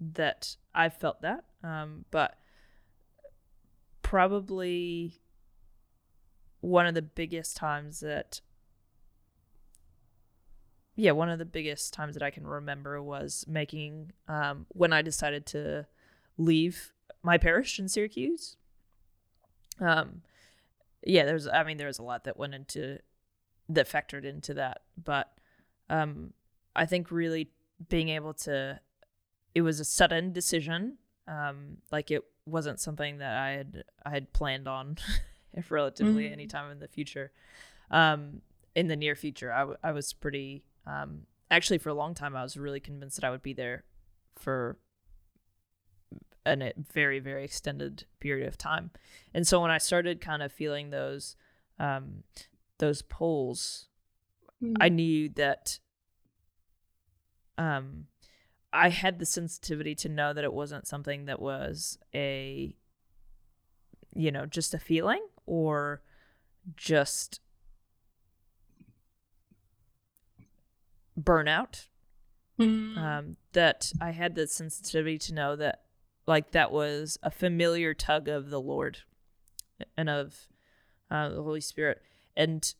[0.00, 2.36] that I've felt that, um, but
[4.02, 5.20] probably
[6.60, 8.40] one of the biggest times that
[10.96, 15.02] yeah one of the biggest times that i can remember was making um, when i
[15.02, 15.86] decided to
[16.38, 16.92] leave
[17.26, 18.56] my parish in syracuse
[19.80, 20.22] um,
[21.04, 22.98] yeah there's i mean there was a lot that went into
[23.68, 25.32] that factored into that but
[25.90, 26.32] um,
[26.74, 27.50] i think really
[27.88, 28.80] being able to
[29.54, 30.96] it was a sudden decision
[31.28, 34.96] um, like it wasn't something that I had I had planned on
[35.54, 36.32] if relatively mm-hmm.
[36.32, 37.32] any time in the future.
[37.90, 38.40] Um,
[38.74, 42.36] in the near future, I, w- I was pretty um, actually for a long time
[42.36, 43.84] I was really convinced that I would be there
[44.36, 44.76] for
[46.46, 48.90] a very very extended period of time.
[49.34, 51.36] And so when I started kind of feeling those
[51.78, 52.22] um,
[52.78, 53.88] those pulls,
[54.62, 54.74] mm-hmm.
[54.80, 55.78] I knew that
[57.58, 58.06] um
[58.72, 62.74] I had the sensitivity to know that it wasn't something that was a
[64.16, 66.00] you know, just a feeling or
[66.76, 67.40] just
[71.20, 71.86] burnout.
[72.58, 72.96] Mm.
[72.96, 75.82] Um, that I had the sensitivity to know that
[76.26, 78.98] like that was a familiar tug of the Lord
[79.96, 80.48] and of
[81.10, 82.02] uh, the Holy Spirit.
[82.36, 82.74] And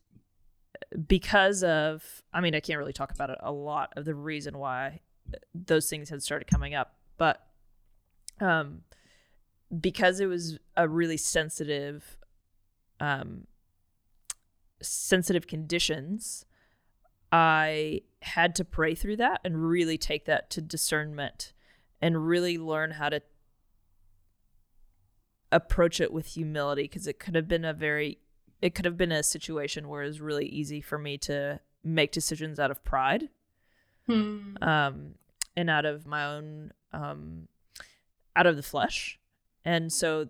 [1.07, 4.59] because of, I mean, I can't really talk about it a lot of the reason
[4.59, 5.01] why
[5.55, 6.97] those things had started coming up.
[7.17, 7.47] But
[8.41, 8.83] um,
[9.81, 12.19] because it was a really sensitive,
[13.01, 13.47] um,
[14.83, 16.45] sensitive conditions,
[17.33, 21.53] I had to pray through that and really take that to discernment
[22.01, 23.23] and really learn how to
[25.57, 28.19] approach it with humility because it could have been a very
[28.63, 32.11] it could have been a situation where it was really easy for me to make
[32.11, 33.29] decisions out of pride
[34.07, 34.55] Hmm.
[34.63, 35.15] Um,
[35.57, 37.49] and out of my own, um,
[38.35, 39.19] out of the flesh.
[39.65, 40.29] And so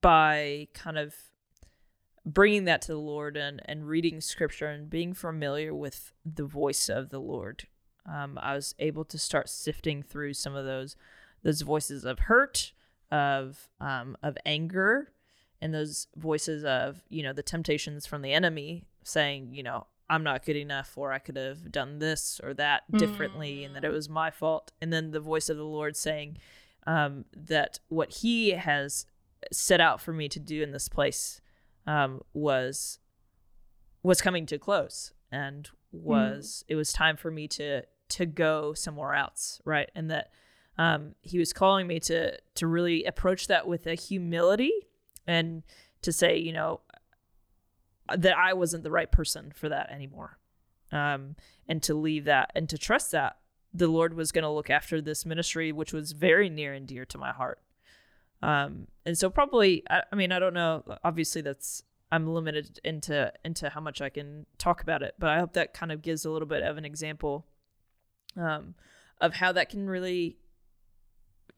[0.00, 1.14] by kind of
[2.24, 6.88] bringing that to the Lord and, and reading scripture and being familiar with the voice
[6.88, 7.66] of the Lord,
[8.06, 10.94] um, I was able to start sifting through some of those
[11.42, 12.72] those voices of hurt,
[13.10, 15.12] of um, of anger,
[15.60, 20.22] and those voices of you know the temptations from the enemy saying you know I'm
[20.22, 23.66] not good enough, or I could have done this or that differently, mm.
[23.66, 24.72] and that it was my fault.
[24.80, 26.38] And then the voice of the Lord saying
[26.86, 29.06] um, that what He has
[29.52, 31.40] set out for me to do in this place
[31.86, 32.98] um, was
[34.02, 36.72] was coming to close, and was mm.
[36.72, 39.90] it was time for me to to go somewhere else, right?
[39.94, 40.30] And that
[40.78, 44.72] um, He was calling me to to really approach that with a humility
[45.26, 45.62] and
[46.02, 46.80] to say, you know,
[48.16, 50.38] that I wasn't the right person for that anymore.
[50.90, 51.36] Um,
[51.68, 53.36] and to leave that and to trust that
[53.74, 57.04] the Lord was going to look after this ministry, which was very near and dear
[57.04, 57.60] to my heart.
[58.40, 60.84] Um, and so probably, I, I mean, I don't know.
[61.04, 65.40] Obviously, that's I'm limited into into how much I can talk about it, but I
[65.40, 67.46] hope that kind of gives a little bit of an example
[68.36, 68.74] um,
[69.20, 70.38] of how that can really,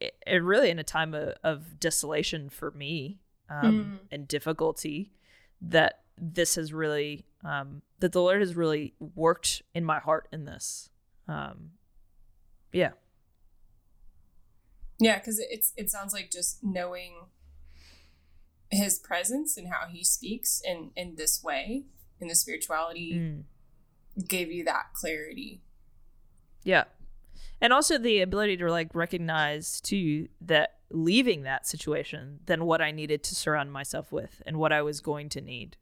[0.00, 4.06] it, it really in a time of, of desolation for me um, mm.
[4.10, 5.12] and difficulty,
[5.60, 10.44] that this has really um, that the Lord has really worked in my heart in
[10.44, 10.90] this.
[11.28, 11.72] Um,
[12.72, 12.90] yeah.
[14.98, 17.26] Yeah, because it's it sounds like just knowing
[18.70, 21.84] his presence and how he speaks in in this way
[22.20, 24.28] in the spirituality mm.
[24.28, 25.62] gave you that clarity.
[26.62, 26.84] Yeah.
[27.60, 32.90] And also the ability to like recognize too that leaving that situation than what I
[32.90, 35.76] needed to surround myself with and what I was going to need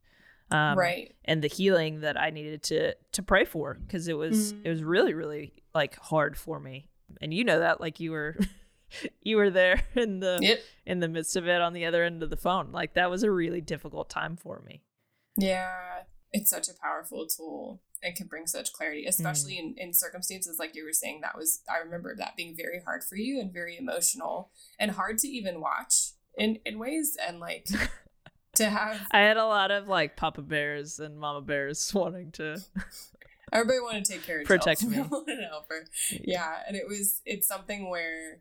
[0.51, 1.15] um, right.
[1.25, 4.61] and the healing that i needed to to pray for because it was mm.
[4.65, 6.89] it was really really like hard for me.
[7.21, 8.37] And you know that like you were
[9.23, 10.61] you were there in the yep.
[10.87, 12.73] in the midst of it on the other end of the phone.
[12.73, 14.83] Like that was a really difficult time for me.
[15.37, 19.59] Yeah it's such a powerful tool and can bring such clarity especially mm.
[19.59, 23.03] in, in circumstances like you were saying that was i remember that being very hard
[23.03, 27.67] for you and very emotional and hard to even watch in in ways and like
[28.59, 29.01] to have.
[29.11, 32.59] I had a lot of like Papa Bears and Mama Bears wanting to.
[33.53, 34.97] Everybody wanted to take care of protect me.
[34.97, 35.87] help her.
[36.11, 38.41] Yeah, and it was it's something where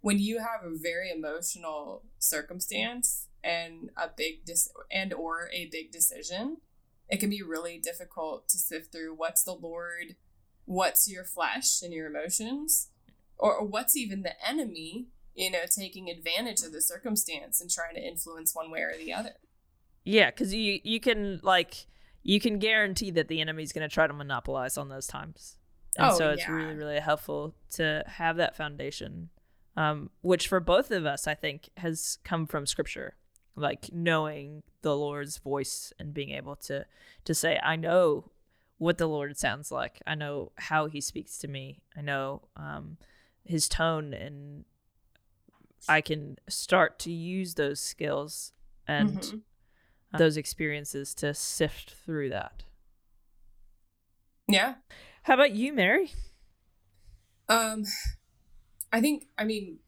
[0.00, 5.92] when you have a very emotional circumstance and a big dis- and or a big
[5.92, 6.56] decision,
[7.08, 10.16] it can be really difficult to sift through what's the Lord,
[10.64, 12.88] what's your flesh and your emotions,
[13.38, 18.00] or, what's even the enemy, you know, taking advantage of the circumstance and trying to
[18.00, 19.34] influence one way or the other.
[20.04, 21.86] Yeah, because you you can like
[22.22, 25.58] you can guarantee that the enemy's going to try to monopolize on those times,
[25.96, 26.52] and Oh, so it's yeah.
[26.52, 29.30] really really helpful to have that foundation,
[29.76, 33.16] um, which for both of us I think has come from Scripture,
[33.56, 36.86] like knowing the Lord's voice and being able to
[37.24, 38.30] to say I know
[38.78, 42.98] what the Lord sounds like, I know how He speaks to me, I know um,
[43.44, 44.66] His tone, and
[45.88, 48.52] I can start to use those skills
[48.86, 49.42] and Mhm.
[50.18, 52.64] those experiences to sift through that.
[54.48, 54.76] Yeah.
[55.22, 56.12] How about you, Mary?
[57.48, 57.84] Um,
[58.92, 59.78] I think, I mean,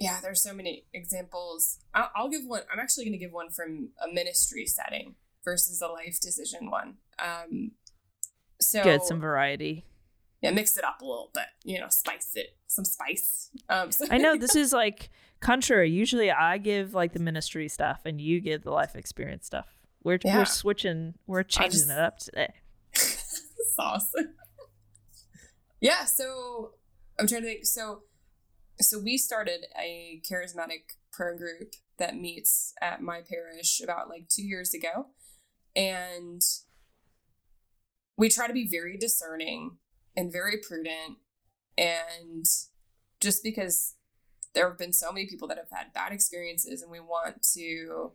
[0.00, 1.78] yeah, there's so many examples.
[1.94, 2.62] I'll, I'll give one.
[2.72, 6.94] I'm actually going to give one from a ministry setting versus a life decision one.
[7.18, 7.72] Um,
[8.60, 9.84] so get some variety.
[10.42, 11.44] yeah, mix it up a little bit.
[11.64, 13.50] You know, spice it, some spice.
[13.68, 15.90] Um, so I know this is like contrary.
[15.90, 19.66] Usually I give like the ministry stuff and you give the life experience stuff.
[20.02, 20.38] We're Yeah.
[20.38, 22.52] we're switching, we're changing just- it up today.
[23.76, 24.12] sauce.
[25.80, 26.72] yeah, so
[27.18, 27.66] I'm trying to think.
[27.66, 28.02] So,
[28.80, 34.42] so we started a charismatic prayer group that meets at my parish about like two
[34.42, 35.06] years ago,
[35.76, 36.42] and
[38.16, 39.78] we try to be very discerning
[40.16, 41.18] and very prudent,
[41.76, 42.46] and
[43.20, 43.94] just because
[44.54, 48.12] there have been so many people that have had bad experiences, and we want to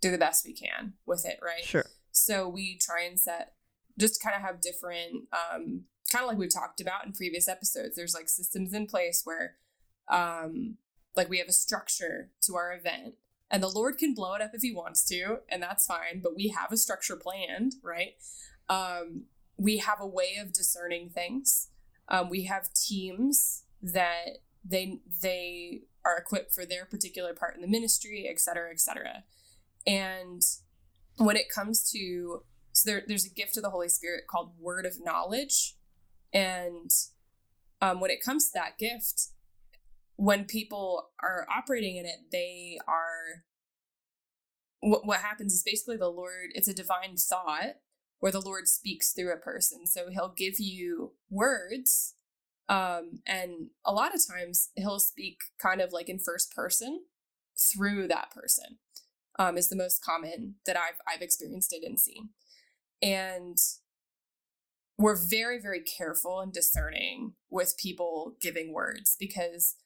[0.00, 1.64] do the best we can with it, right?
[1.64, 1.86] Sure.
[2.12, 3.52] So we try and set
[3.98, 7.96] just kind of have different um kind of like we've talked about in previous episodes.
[7.96, 9.56] There's like systems in place where
[10.08, 10.76] um
[11.16, 13.14] like we have a structure to our event
[13.50, 16.36] and the Lord can blow it up if he wants to, and that's fine, but
[16.36, 18.14] we have a structure planned, right?
[18.68, 19.24] Um
[19.56, 21.68] we have a way of discerning things.
[22.08, 27.68] Um, we have teams that they they are equipped for their particular part in the
[27.68, 29.24] ministry, et cetera, et cetera.
[29.86, 30.42] And
[31.16, 32.42] when it comes to
[32.72, 35.76] so there, there's a gift of the Holy Spirit called word of knowledge.
[36.32, 36.90] And
[37.80, 39.28] um, when it comes to that gift,
[40.16, 43.44] when people are operating in it, they are.
[44.82, 47.76] What, what happens is basically the Lord, it's a divine thought
[48.20, 49.86] where the Lord speaks through a person.
[49.86, 52.14] So he'll give you words.
[52.68, 57.00] Um, and a lot of times he'll speak kind of like in first person
[57.58, 58.78] through that person
[59.38, 62.30] um, is the most common that I've I've experienced it and seen.
[63.02, 63.56] And
[65.00, 69.76] we're very, very careful and discerning with people giving words because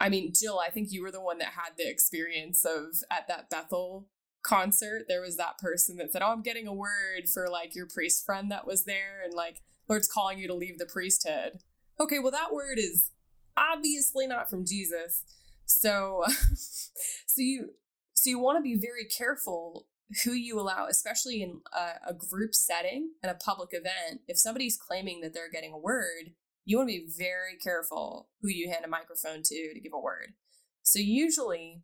[0.00, 3.28] I mean, Jill, I think you were the one that had the experience of at
[3.28, 4.08] that Bethel
[4.42, 7.86] concert, there was that person that said, Oh, I'm getting a word for like your
[7.86, 11.60] priest friend that was there, and like Lord's calling you to leave the priesthood.
[12.00, 13.10] Okay, well, that word is
[13.56, 15.22] obviously not from Jesus.
[15.66, 16.24] So,
[16.56, 17.74] so you
[18.14, 19.86] so you want to be very careful
[20.24, 24.20] who you allow, especially in a, a group setting and a public event.
[24.26, 26.32] If somebody's claiming that they're getting a word,
[26.64, 30.00] you want to be very careful who you hand a microphone to to give a
[30.00, 30.34] word.
[30.82, 31.82] So usually,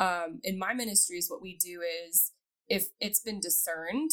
[0.00, 2.32] um, in my ministries, what we do is
[2.68, 4.10] if it's been discerned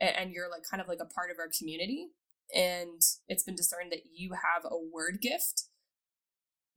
[0.00, 2.08] and, and you're like kind of like a part of our community,
[2.54, 5.64] and it's been discerned that you have a word gift,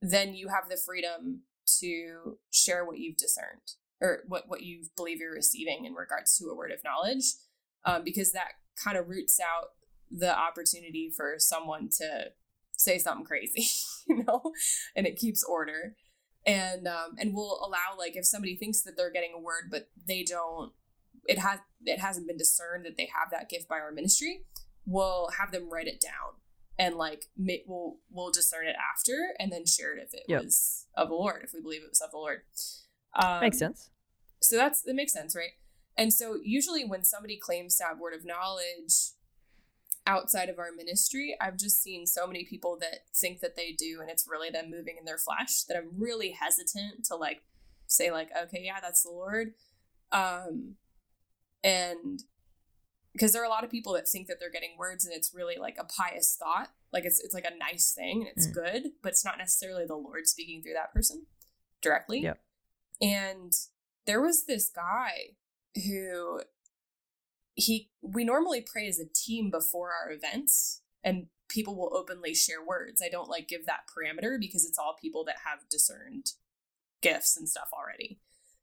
[0.00, 1.42] then you have the freedom
[1.80, 6.46] to share what you've discerned or what, what you believe you're receiving in regards to
[6.46, 7.24] a word of knowledge,
[7.84, 9.68] um, because that kind of roots out
[10.10, 12.24] the opportunity for someone to
[12.72, 13.66] say something crazy,
[14.08, 14.52] you know,
[14.94, 15.94] and it keeps order.
[16.44, 19.90] And um, and will allow like if somebody thinks that they're getting a word but
[20.08, 20.72] they don't,
[21.26, 24.40] it has it hasn't been discerned that they have that gift by our ministry,
[24.84, 26.40] we'll have them write it down
[26.78, 27.26] and like
[27.66, 30.42] we'll we'll discern it after and then share it if it Yep.
[30.42, 32.40] was of the Lord if we believe it was of the Lord.
[33.14, 33.90] Um, Makes sense.
[34.42, 35.52] So that's that makes sense, right?
[35.96, 39.12] And so usually when somebody claims to have word of knowledge
[40.06, 44.00] outside of our ministry, I've just seen so many people that think that they do
[44.00, 47.42] and it's really them moving in their flesh that I'm really hesitant to like
[47.86, 49.52] say like, okay, yeah, that's the Lord.
[50.10, 50.74] Um
[51.62, 52.24] and
[53.12, 55.34] because there are a lot of people that think that they're getting words and it's
[55.34, 56.70] really like a pious thought.
[56.92, 58.54] Like it's it's like a nice thing and it's Mm.
[58.54, 61.26] good, but it's not necessarily the Lord speaking through that person
[61.82, 62.20] directly.
[62.22, 62.40] Yep.
[63.02, 63.52] And
[64.06, 65.36] there was this guy
[65.86, 66.42] who
[67.54, 72.64] he we normally pray as a team before our events and people will openly share
[72.64, 73.02] words.
[73.04, 76.32] I don't like give that parameter because it's all people that have discerned
[77.02, 78.18] gifts and stuff already.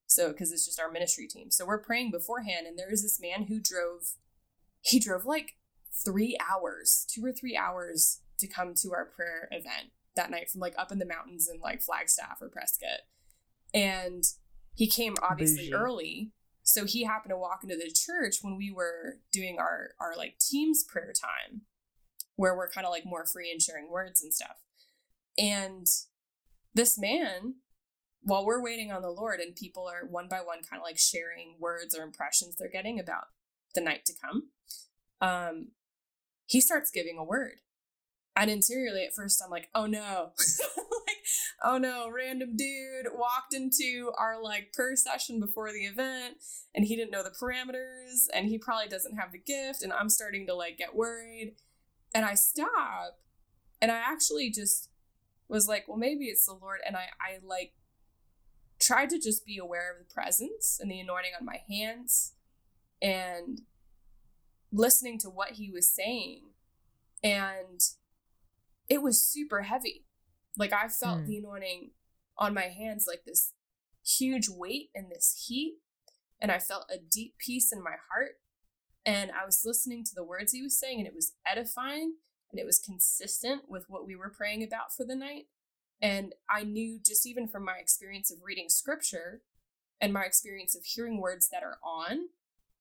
[0.07, 1.51] So, because it's just our ministry team.
[1.51, 4.13] So we're praying beforehand, and there is this man who drove,
[4.81, 5.57] he drove like
[5.93, 10.61] three hours, two or three hours to come to our prayer event that night from
[10.61, 13.01] like up in the mountains in like Flagstaff or Prescott.
[13.71, 14.23] And
[14.79, 15.73] he came obviously Bougie.
[15.73, 16.31] early.
[16.63, 20.39] So he happened to walk into the church when we were doing our our like
[20.39, 21.63] teams prayer time
[22.37, 24.55] where we're kind of like more free and sharing words and stuff.
[25.37, 25.85] And
[26.73, 27.55] this man
[28.21, 30.97] while we're waiting on the Lord and people are one by one kind of like
[30.97, 33.25] sharing words or impressions they're getting about
[33.75, 34.49] the night to come,
[35.19, 35.67] um,
[36.45, 37.59] he starts giving a word.
[38.33, 40.31] And interiorly at first I'm like, oh no.
[41.63, 46.37] oh no, random dude walked into our like prayer session before the event
[46.73, 50.09] and he didn't know the parameters and he probably doesn't have the gift and I'm
[50.09, 51.55] starting to like get worried.
[52.13, 53.19] And I stop
[53.81, 54.89] and I actually just
[55.47, 56.79] was like, well, maybe it's the Lord.
[56.85, 57.73] And I, I like
[58.79, 62.33] tried to just be aware of the presence and the anointing on my hands
[63.01, 63.61] and
[64.71, 66.41] listening to what he was saying.
[67.23, 67.81] And
[68.87, 70.05] it was super heavy.
[70.59, 71.25] Like I felt mm.
[71.25, 71.91] the anointing
[72.37, 73.53] on my hands like this
[74.05, 75.77] huge weight and this heat.
[76.41, 78.33] And I felt a deep peace in my heart.
[79.05, 82.15] And I was listening to the words he was saying, and it was edifying
[82.51, 85.45] and it was consistent with what we were praying about for the night.
[86.01, 89.41] And I knew just even from my experience of reading scripture
[89.99, 92.27] and my experience of hearing words that are on,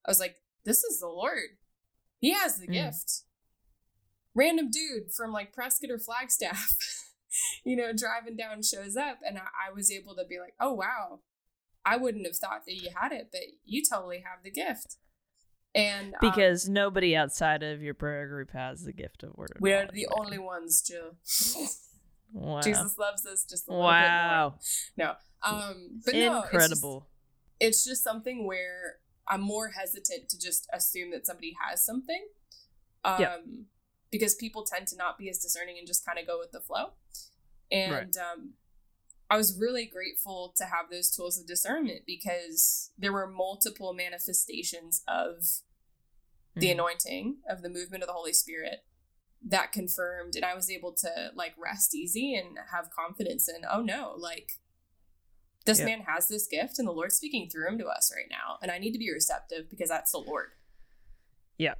[0.06, 1.58] I was like, this is the Lord.
[2.20, 2.72] He has the mm.
[2.72, 3.22] gift.
[4.34, 6.76] Random dude from like Prescott or Flagstaff,
[7.64, 9.18] you know, driving down shows up.
[9.26, 11.20] And I, I was able to be like, oh, wow,
[11.84, 14.96] I wouldn't have thought that you had it, but you totally have the gift.
[15.74, 19.58] And um, because um, nobody outside of your prayer group has the gift of word.
[19.60, 21.16] We are the only ones, Jill.
[22.32, 22.60] Wow.
[22.60, 24.54] Jesus loves us just a little wow.
[24.96, 25.08] bit more.
[25.08, 25.14] No.
[25.42, 26.90] Um but incredible.
[26.92, 27.06] No,
[27.60, 31.84] it's, just, it's just something where I'm more hesitant to just assume that somebody has
[31.84, 32.26] something.
[33.04, 33.44] Um yep.
[34.10, 36.60] Because people tend to not be as discerning and just kind of go with the
[36.60, 36.92] flow.
[37.70, 38.16] And right.
[38.16, 38.54] um
[39.30, 45.02] I was really grateful to have those tools of discernment because there were multiple manifestations
[45.06, 45.60] of
[46.56, 46.72] the mm.
[46.72, 48.84] anointing of the movement of the Holy Spirit
[49.46, 53.80] that confirmed and I was able to like rest easy and have confidence in oh
[53.80, 54.52] no like
[55.64, 55.84] this yeah.
[55.84, 58.70] man has this gift and the Lord's speaking through him to us right now and
[58.70, 60.50] I need to be receptive because that's the Lord.
[61.56, 61.74] Yeah.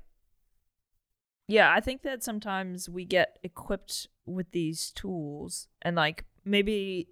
[1.49, 7.09] Yeah, I think that sometimes we get equipped with these tools and like maybe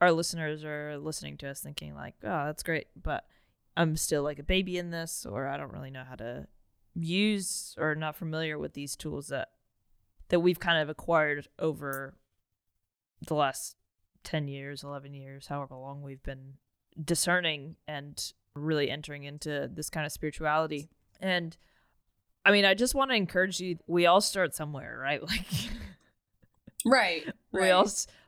[0.00, 3.26] our listeners are listening to us thinking like, "Oh, that's great, but
[3.76, 6.48] I'm still like a baby in this or I don't really know how to
[6.94, 9.48] use or not familiar with these tools that
[10.30, 12.14] that we've kind of acquired over
[13.26, 13.76] the last
[14.24, 16.54] 10 years, 11 years, however long we've been
[17.04, 20.88] discerning and really entering into this kind of spirituality.
[21.20, 21.56] And
[22.44, 25.20] I mean, I just want to encourage you we all start somewhere, right?
[25.28, 25.46] Like
[26.84, 27.24] Right.
[27.52, 27.72] We right.
[27.72, 27.86] all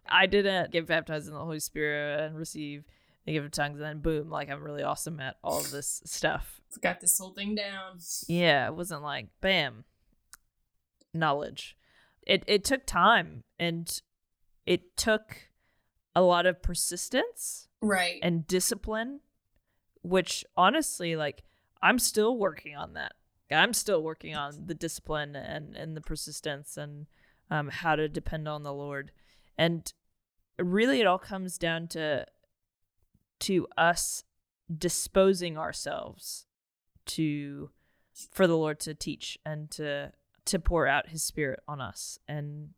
[0.09, 2.85] I didn't get baptized in the Holy Spirit and receive
[3.25, 6.03] the gift of tongues and then boom, like I'm really awesome at all of this
[6.05, 6.61] stuff.
[6.83, 7.99] Got this whole thing down.
[8.27, 9.85] Yeah, it wasn't like bam
[11.15, 11.77] knowledge
[12.27, 14.01] it it took time and
[14.67, 15.49] it took
[16.15, 19.21] a lot of persistence right and discipline
[20.03, 21.43] which honestly like
[21.83, 23.13] i'm still working on that
[23.53, 27.07] i'm still working on the discipline and and the persistence and
[27.53, 29.13] um, how to depend on the lord.
[29.59, 29.93] And
[30.59, 32.27] really it all comes down to
[33.41, 34.25] to us
[34.75, 36.47] disposing ourselves
[37.05, 37.71] to
[38.31, 40.13] for the lord to teach and to
[40.45, 42.19] to pour out his spirit on us.
[42.27, 42.71] And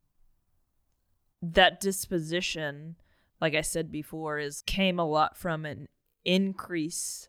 [1.41, 2.97] that disposition
[3.39, 5.87] like i said before is came a lot from an
[6.25, 7.29] increase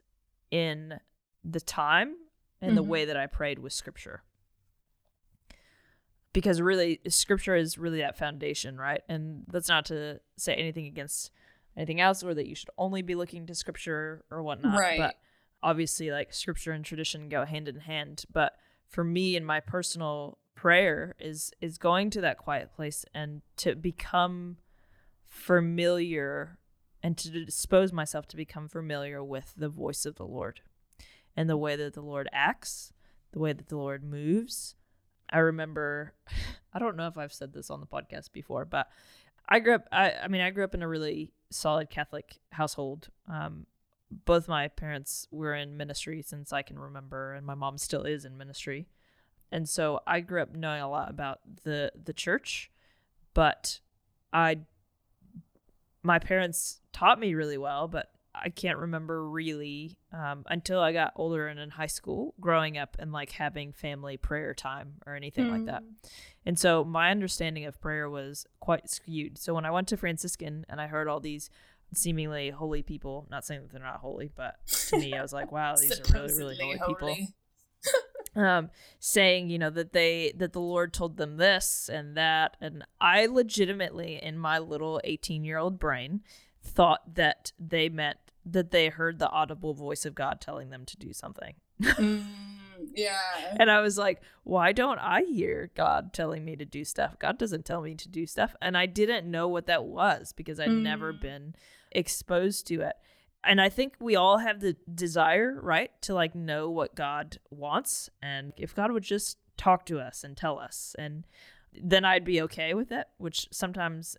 [0.51, 0.93] in
[1.43, 2.15] the time
[2.65, 2.75] and mm-hmm.
[2.75, 4.23] the way that i prayed with scripture.
[6.33, 9.01] Because really scripture is really that foundation right?
[9.07, 11.31] And that's not to say anything against
[11.77, 14.97] anything else or that you should only be looking to scripture or whatnot right.
[14.97, 15.15] but
[15.61, 18.25] obviously like scripture and tradition go hand in hand.
[18.31, 18.53] But
[18.87, 23.75] for me in my personal prayer is is going to that quiet place and to
[23.75, 24.57] become
[25.25, 26.57] familiar
[27.03, 30.61] and to dispose myself to become familiar with the voice of the Lord
[31.35, 32.93] and the way that the Lord acts,
[33.31, 34.75] the way that the Lord moves.
[35.29, 36.13] I remember
[36.73, 38.89] I don't know if I've said this on the podcast before, but
[39.47, 43.09] I grew up I, I mean I grew up in a really solid Catholic household.
[43.31, 43.65] Um,
[44.25, 48.23] both my parents were in ministry since I can remember, and my mom still is
[48.25, 48.87] in ministry.
[49.51, 52.71] and so I grew up knowing a lot about the the church,
[53.33, 53.79] but
[54.31, 54.59] I
[56.03, 58.11] my parents taught me really well, but
[58.43, 62.97] I can't remember really um, until I got older and in high school, growing up
[62.99, 65.51] and like having family prayer time or anything mm.
[65.51, 65.83] like that.
[65.83, 66.09] Mm.
[66.45, 69.37] And so my understanding of prayer was quite skewed.
[69.37, 71.49] So when I went to Franciscan and I heard all these
[71.93, 74.55] seemingly holy people, not saying that they're not holy, but
[74.89, 77.15] to me, I was like, wow, these are really, really holy, holy.
[77.15, 77.33] people.
[78.35, 78.69] um,
[78.99, 83.25] saying you know that they that the lord told them this and that and i
[83.27, 86.21] legitimately in my little 18 year old brain
[86.61, 90.97] thought that they meant that they heard the audible voice of God telling them to
[90.97, 91.55] do something.
[91.81, 92.25] mm,
[92.93, 93.55] yeah.
[93.59, 97.17] And I was like, why don't I hear God telling me to do stuff?
[97.19, 98.55] God doesn't tell me to do stuff.
[98.61, 100.81] And I didn't know what that was because I'd mm.
[100.81, 101.55] never been
[101.91, 102.95] exposed to it.
[103.43, 108.09] And I think we all have the desire, right, to like know what God wants.
[108.21, 111.25] And if God would just talk to us and tell us, and
[111.73, 114.17] then I'd be okay with it, which sometimes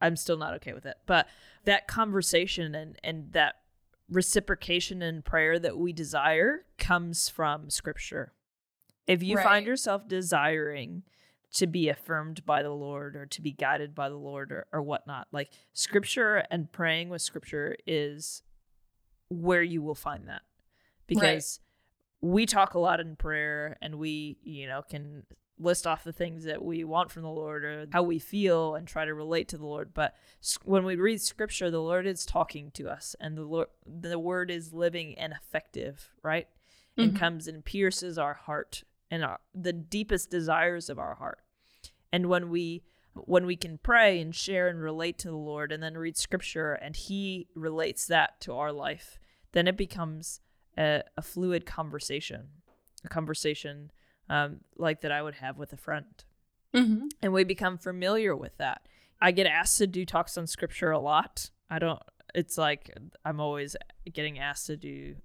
[0.00, 0.96] I'm still not okay with it.
[1.06, 1.26] But
[1.64, 3.56] that conversation and and that
[4.10, 8.32] reciprocation and prayer that we desire comes from scripture.
[9.06, 9.44] If you right.
[9.44, 11.02] find yourself desiring
[11.54, 14.82] to be affirmed by the Lord or to be guided by the Lord or, or
[14.82, 18.42] whatnot, like scripture and praying with scripture is
[19.28, 20.42] where you will find that.
[21.06, 21.60] Because
[22.22, 22.30] right.
[22.30, 25.24] we talk a lot in prayer and we, you know, can
[25.58, 28.86] list off the things that we want from the Lord or how we feel and
[28.86, 29.94] try to relate to the Lord.
[29.94, 30.14] But
[30.64, 34.50] when we read scripture, the Lord is talking to us and the Lord the word
[34.50, 36.48] is living and effective, right?
[36.98, 37.10] Mm-hmm.
[37.10, 41.40] And comes and pierces our heart and our, the deepest desires of our heart.
[42.12, 42.84] And when we
[43.14, 46.72] when we can pray and share and relate to the Lord and then read scripture
[46.72, 49.18] and he relates that to our life,
[49.52, 50.40] then it becomes
[50.76, 52.48] a, a fluid conversation.
[53.04, 53.92] A conversation
[54.28, 56.06] um, like that I would have with a friend.
[56.74, 57.06] Mm-hmm.
[57.22, 58.82] And we become familiar with that.
[59.20, 61.50] I get asked to do talks on scripture a lot.
[61.70, 62.02] I don't,
[62.34, 63.76] it's like I'm always
[64.12, 65.16] getting asked to do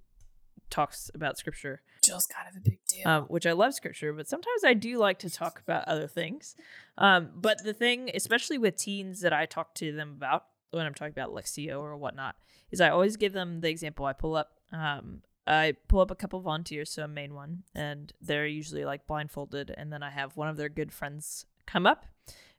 [0.70, 1.82] talks about scripture.
[2.04, 3.08] Jill's kind of a big deal.
[3.08, 6.56] Um, which I love scripture, but sometimes I do like to talk about other things.
[6.98, 10.94] Um, but the thing, especially with teens that I talk to them about when I'm
[10.94, 12.36] talking about Lectio or whatnot,
[12.72, 14.06] is I always give them the example.
[14.06, 18.14] I pull up um, I pull up a couple volunteers, so a main one, and
[18.22, 22.06] they're usually like blindfolded, and then I have one of their good friends come up,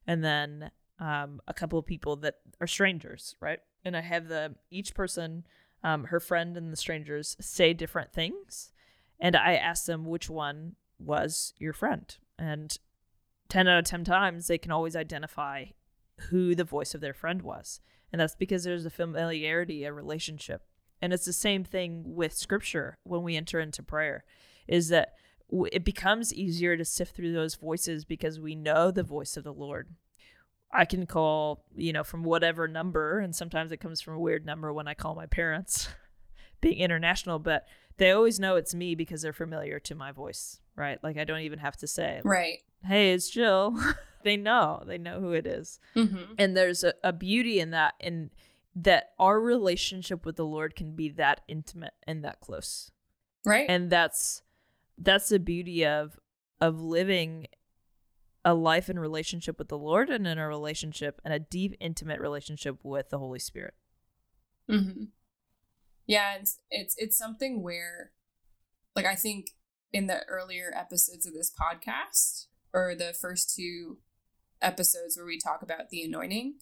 [0.07, 3.61] and then um, a couple of people that are strangers, right?
[3.85, 5.47] And I have the each person,
[5.85, 8.73] um, her friend and the strangers say different things,
[9.21, 12.77] and I ask them which one was your friend, and
[13.49, 15.67] ten out of ten times they can always identify
[16.29, 17.81] who the voice of their friend was,
[18.13, 20.63] and that's because there's a familiarity, a relationship
[21.03, 24.25] and it's the same thing with scripture when we enter into prayer
[24.69, 25.15] is that
[25.73, 29.53] it becomes easier to sift through those voices because we know the voice of the
[29.53, 29.89] Lord.
[30.73, 34.47] I can call, you know, from whatever number, and sometimes it comes from a weird
[34.47, 35.89] number when I call my parents,
[36.61, 41.03] being international, but they always know it's me because they're familiar to my voice, right?
[41.03, 42.59] Like I don't even have to say, right?
[42.85, 43.77] Hey, it's Jill.
[44.23, 45.81] they know, they know who it is.
[45.97, 46.35] Mm-hmm.
[46.39, 48.31] and there's a, a beauty in that, and
[48.83, 52.91] that our relationship with the Lord can be that intimate and that close.
[53.45, 53.67] Right.
[53.69, 54.43] And that's
[54.99, 56.19] that's the beauty of
[56.61, 57.47] of living
[58.45, 62.21] a life in relationship with the Lord and in a relationship and a deep intimate
[62.21, 63.75] relationship with the Holy Spirit.
[64.69, 65.09] Mhm.
[66.07, 68.13] Yeah, it's it's it's something where
[68.97, 69.51] like I think
[69.93, 73.99] in the earlier episodes of this podcast or the first two
[74.63, 76.61] episodes where we talk about the anointing,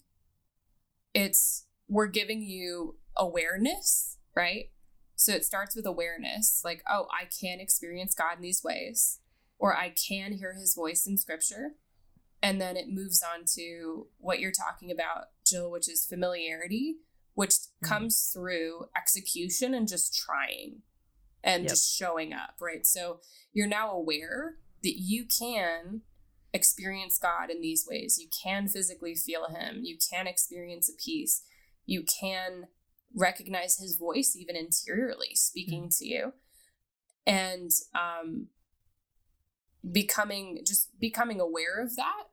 [1.15, 4.71] it's we're giving you awareness, right?
[5.17, 9.19] So it starts with awareness, like, oh, I can experience God in these ways,
[9.59, 11.73] or I can hear his voice in scripture.
[12.41, 16.99] And then it moves on to what you're talking about, Jill, which is familiarity,
[17.35, 17.89] which mm-hmm.
[17.89, 20.83] comes through execution and just trying
[21.43, 21.71] and yep.
[21.71, 22.87] just showing up, right?
[22.87, 23.19] So
[23.53, 26.03] you're now aware that you can
[26.53, 28.19] experience God in these ways.
[28.21, 31.43] You can physically feel him, you can experience a peace
[31.89, 32.67] you can
[33.17, 35.99] recognize his voice even interiorly speaking mm-hmm.
[35.99, 36.33] to you.
[37.27, 38.49] And um
[39.91, 42.25] becoming just becoming aware of that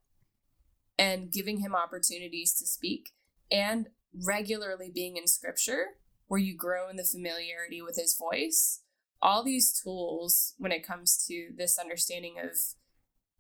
[1.00, 3.12] and giving him opportunities to speak
[3.52, 3.88] and
[4.26, 5.86] regularly being in scripture
[6.28, 8.82] where you grow in the familiarity with his voice.
[9.22, 12.58] All these tools when it comes to this understanding of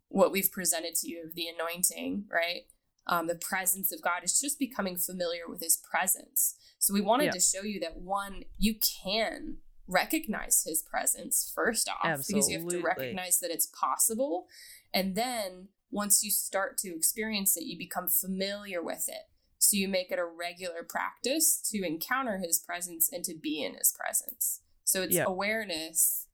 [0.08, 2.68] what we've presented to you of the anointing right
[3.08, 6.56] um, the presence of God is just becoming familiar with his presence.
[6.80, 7.32] So we wanted yeah.
[7.32, 12.34] to show you that one, you can recognize his presence first off Absolutely.
[12.34, 14.48] because you have to recognize that it's possible
[14.94, 19.30] and then once you start to experience it you become familiar with it
[19.60, 23.76] so you make it a regular practice to encounter his presence and to be in
[23.76, 25.26] his presence so it's yeah.
[25.28, 26.25] awareness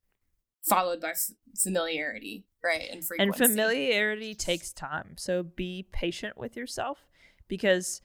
[0.63, 3.43] followed by f- familiarity right and frequency.
[3.43, 7.07] And familiarity takes time so be patient with yourself
[7.47, 8.01] because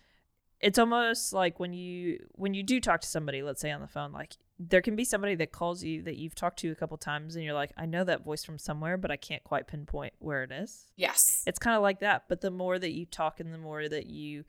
[0.61, 3.86] it's almost like when you when you do talk to somebody let's say on the
[3.86, 6.96] phone like there can be somebody that calls you that you've talked to a couple
[6.96, 10.14] times and you're like i know that voice from somewhere but i can't quite pinpoint
[10.18, 10.86] where it is.
[10.96, 11.42] Yes.
[11.46, 14.07] It's kind of like that but the more that you talk and the more that
[14.07, 14.44] you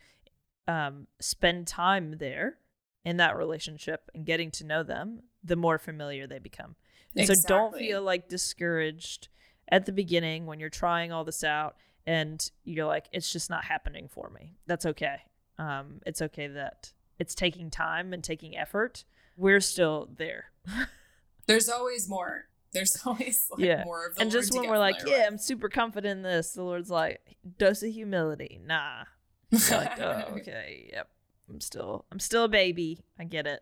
[0.69, 2.57] um, spend time there
[3.05, 6.75] in that relationship and getting to know them the more familiar they become
[7.21, 7.41] exactly.
[7.41, 9.27] so don't feel like discouraged
[9.69, 13.65] at the beginning when you're trying all this out and you're like it's just not
[13.65, 15.17] happening for me that's okay
[15.59, 19.03] um, it's okay that it's taking time and taking effort.
[19.35, 20.51] We're still there.
[21.47, 22.45] There's always more.
[22.73, 23.83] There's always like yeah.
[23.85, 27.37] more And just when we're like, yeah, I'm super confident in this, the Lord's like,
[27.57, 28.59] dose of humility.
[28.63, 29.03] Nah.
[29.71, 31.09] like, oh, okay, yep.
[31.49, 32.99] I'm still I'm still a baby.
[33.17, 33.61] I get it.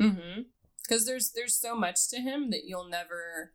[0.00, 0.40] Mm-hmm.
[0.90, 3.52] Because there's there's so much to him that you'll never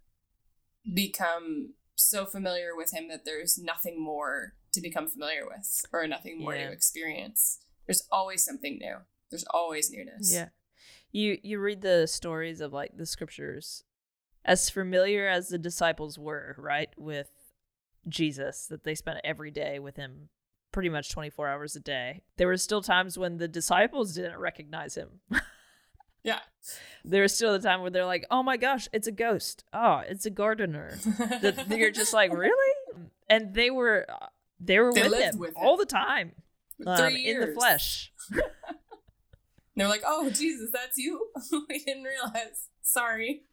[0.93, 6.39] become so familiar with him that there's nothing more to become familiar with or nothing
[6.39, 6.67] more yeah.
[6.67, 7.59] to experience.
[7.87, 8.97] There's always something new.
[9.29, 10.33] There's always newness.
[10.33, 10.49] Yeah.
[11.11, 13.83] You you read the stories of like the scriptures
[14.45, 17.31] as familiar as the disciples were, right, with
[18.07, 20.29] Jesus that they spent every day with him
[20.71, 22.21] pretty much 24 hours a day.
[22.37, 25.19] There were still times when the disciples didn't recognize him.
[26.25, 26.39] yeah.
[27.03, 29.63] There was still the time where they're like, "Oh my gosh, it's a ghost.
[29.71, 30.97] Oh, it's a gardener."
[31.41, 32.75] that you're just like, "Really?"
[33.29, 34.27] And they were uh,
[34.59, 36.31] they were they with him with all the time,
[36.85, 38.11] um, in the flesh.
[39.75, 41.27] They're like, "Oh, Jesus, that's you.
[41.69, 42.69] we didn't realize.
[42.81, 43.43] Sorry."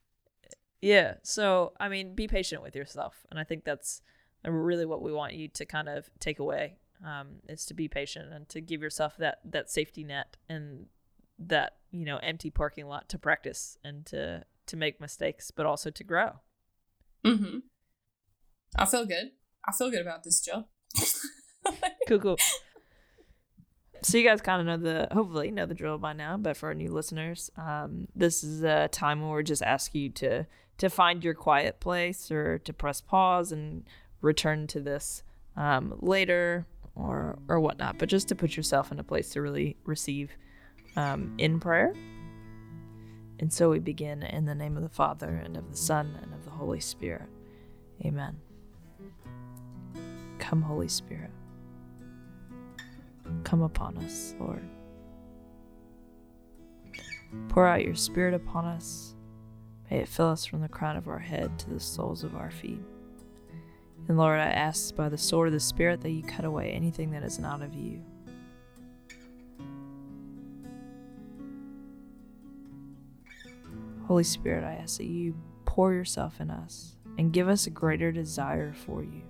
[0.80, 1.14] Yeah.
[1.22, 4.00] So, I mean, be patient with yourself, and I think that's
[4.44, 8.32] really what we want you to kind of take away um, is to be patient
[8.32, 10.86] and to give yourself that that safety net and
[11.48, 15.90] that you know empty parking lot to practice and to to make mistakes, but also
[15.90, 16.40] to grow.
[17.24, 17.58] Mm-hmm.
[18.76, 19.30] I feel good.
[19.68, 20.68] I feel good about this, Jill.
[22.08, 22.38] cool, cool.
[24.02, 26.36] So you guys kind of know the, hopefully know the drill by now.
[26.36, 30.10] But for our new listeners, um, this is a time where we're just ask you
[30.10, 30.46] to
[30.78, 33.84] to find your quiet place or to press pause and
[34.20, 35.22] return to this
[35.56, 36.66] um, later
[36.96, 37.98] or or whatnot.
[37.98, 40.32] But just to put yourself in a place to really receive
[40.96, 41.94] um, in prayer.
[43.38, 46.32] And so we begin in the name of the Father and of the Son and
[46.32, 47.28] of the Holy Spirit.
[48.04, 48.36] Amen.
[50.38, 51.30] Come, Holy Spirit.
[53.44, 54.62] Come upon us, Lord.
[57.48, 59.14] Pour out your Spirit upon us.
[59.90, 62.50] May it fill us from the crown of our head to the soles of our
[62.50, 62.80] feet.
[64.08, 67.10] And Lord, I ask by the sword of the Spirit that you cut away anything
[67.12, 68.02] that is not of you.
[74.06, 75.34] Holy Spirit, I ask that you
[75.64, 79.22] pour yourself in us and give us a greater desire for you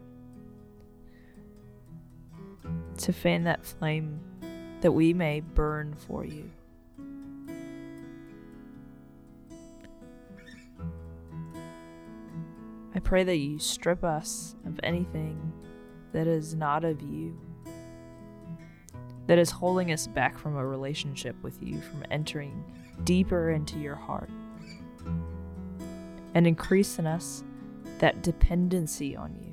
[2.99, 4.20] to fan that flame
[4.81, 6.51] that we may burn for you.
[12.95, 15.53] I pray that you strip us of anything
[16.12, 17.39] that is not of you,
[19.27, 22.64] that is holding us back from a relationship with you, from entering
[23.05, 24.31] deeper into your heart,
[26.35, 27.45] and increase in us
[27.99, 29.53] that dependency on you.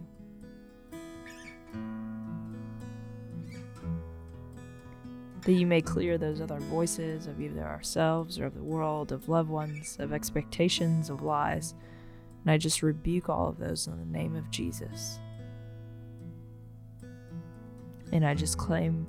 [5.50, 9.30] that you may clear those other voices of either ourselves or of the world, of
[9.30, 11.74] loved ones, of expectations, of lies.
[12.44, 15.18] And I just rebuke all of those in the name of Jesus.
[18.12, 19.08] And I just claim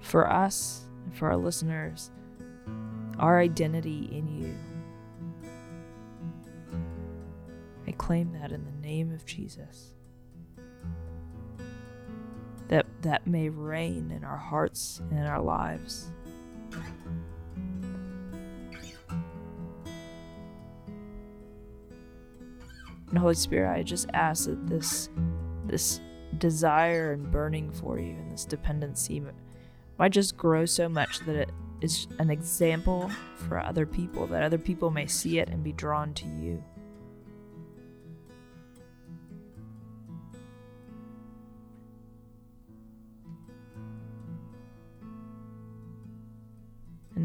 [0.00, 2.10] for us and for our listeners
[3.18, 4.54] our identity in you.
[7.86, 9.94] I claim that in the name of Jesus
[12.72, 16.10] that that may reign in our hearts and in our lives.
[23.10, 25.10] And Holy Spirit, I just ask that this
[25.66, 26.00] this
[26.38, 29.22] desire and burning for you and this dependency
[29.98, 31.50] might just grow so much that it
[31.82, 36.14] is an example for other people, that other people may see it and be drawn
[36.14, 36.64] to you.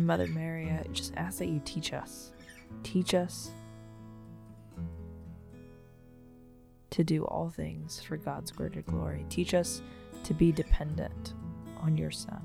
[0.08, 2.32] Mother Mary, I just ask that you teach us.
[2.82, 3.52] Teach us
[6.92, 9.26] to do all things for God's greater glory.
[9.30, 9.82] Teach us
[10.24, 11.34] to be dependent
[11.82, 12.42] on your Son.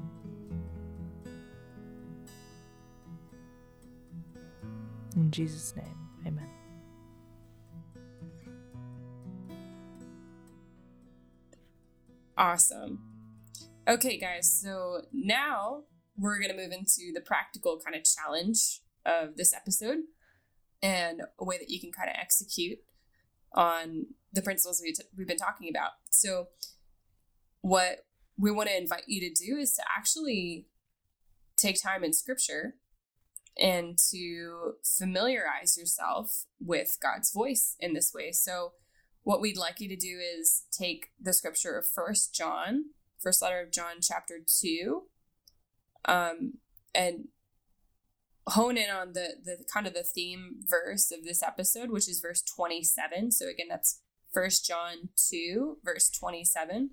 [5.14, 6.50] In Jesus' name, amen.
[12.36, 12.98] Awesome.
[13.86, 15.84] Okay, guys, so now
[16.16, 19.98] we're going to move into the practical kind of challenge of this episode
[20.82, 22.78] and a way that you can kind of execute
[23.54, 25.92] on the principles we t- we've been talking about.
[26.10, 26.48] So,
[27.60, 28.06] what
[28.38, 30.66] we want to invite you to do is to actually
[31.56, 32.74] take time in scripture
[33.60, 38.32] and to familiarize yourself with God's voice in this way.
[38.32, 38.72] So,
[39.22, 42.86] what we'd like you to do is take the scripture of First John,
[43.20, 45.02] first letter of John, chapter two,
[46.05, 46.55] um,
[46.94, 47.28] and
[48.48, 52.20] hone in on the the kind of the theme verse of this episode, which is
[52.20, 53.30] verse twenty seven.
[53.30, 54.00] So again, that's
[54.32, 56.90] First John two, verse twenty seven.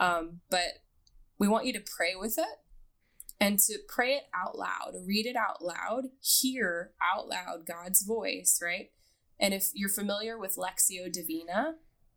[0.00, 0.82] Um, but
[1.38, 2.58] we want you to pray with it
[3.40, 8.60] and to pray it out loud, read it out loud, hear out loud God's voice,
[8.62, 8.90] right?
[9.38, 11.74] And if you're familiar with Lectio Divina,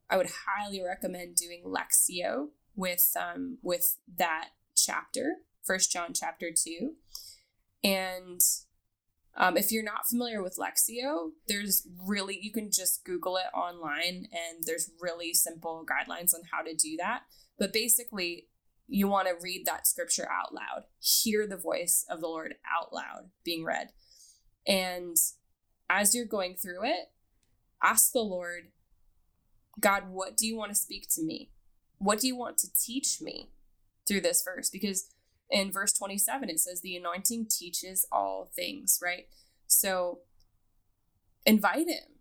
[0.10, 5.38] I would highly recommend doing Lectio with um, with that chapter,
[5.68, 6.94] First John chapter two.
[7.84, 8.42] And
[9.36, 14.28] um, if you're not familiar with Lectio, there's really you can just Google it online,
[14.32, 17.24] and there's really simple guidelines on how to do that.
[17.60, 18.48] But basically,
[18.88, 22.94] you want to read that scripture out loud, hear the voice of the Lord out
[22.94, 23.90] loud being read,
[24.66, 25.16] and
[25.90, 27.12] as you're going through it,
[27.82, 28.72] ask the Lord,
[29.80, 31.52] God, what do you want to speak to me?
[32.00, 33.52] What do you want to teach me
[34.08, 34.70] through this verse?
[34.70, 35.10] Because
[35.50, 39.28] in verse 27, it says, the anointing teaches all things, right?
[39.68, 40.20] So
[41.46, 42.20] invite him.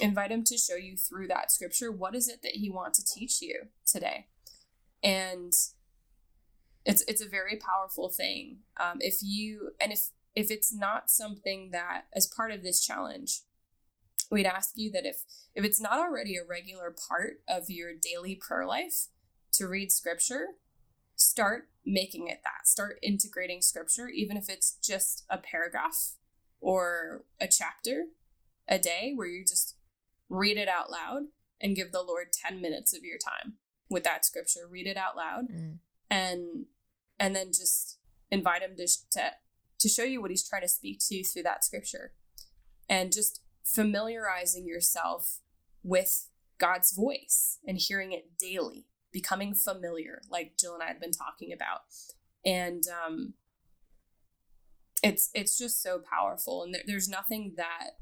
[0.00, 3.18] Invite him to show you through that scripture what is it that he wants to
[3.18, 4.26] teach you today.
[5.02, 5.52] And
[6.84, 8.58] it's it's a very powerful thing.
[8.78, 13.40] Um, if you and if if it's not something that as part of this challenge
[14.30, 15.22] we'd ask you that if
[15.54, 19.06] if it's not already a regular part of your daily prayer life
[19.52, 20.46] to read scripture
[21.36, 22.66] start making it that.
[22.66, 26.14] Start integrating scripture even if it's just a paragraph
[26.62, 28.06] or a chapter
[28.66, 29.76] a day where you just
[30.30, 31.24] read it out loud
[31.60, 33.54] and give the lord 10 minutes of your time
[33.90, 34.66] with that scripture.
[34.68, 35.76] Read it out loud mm.
[36.10, 36.64] and
[37.20, 37.98] and then just
[38.30, 39.32] invite him to, to
[39.78, 42.14] to show you what he's trying to speak to you through that scripture.
[42.88, 45.40] And just familiarizing yourself
[45.82, 48.86] with God's voice and hearing it daily,
[49.16, 51.80] becoming familiar, like Jill and I had been talking about.
[52.44, 53.32] And um,
[55.02, 57.92] it's it's just so powerful, and there, there's nothing that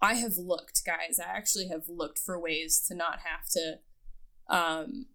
[0.00, 1.20] I have looked, guys.
[1.22, 3.78] I actually have looked for ways to not have to
[4.48, 5.06] um,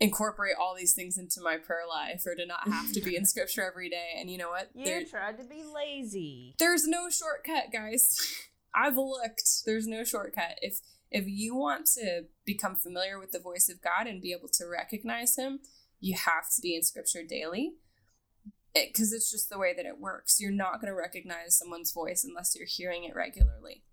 [0.00, 3.26] incorporate all these things into my prayer life or to not have to be in
[3.32, 4.16] scripture every day.
[4.18, 4.70] And you know what?
[4.74, 6.54] You there, tried to be lazy.
[6.58, 8.16] There's no shortcut, guys.
[8.74, 9.64] I've looked.
[9.66, 10.58] There's no shortcut.
[10.62, 10.80] If
[11.10, 14.66] if you want to become familiar with the voice of God and be able to
[14.66, 15.60] recognize him,
[16.00, 17.74] you have to be in scripture daily.
[18.74, 20.36] Because it, it's just the way that it works.
[20.38, 23.84] You're not going to recognize someone's voice unless you're hearing it regularly.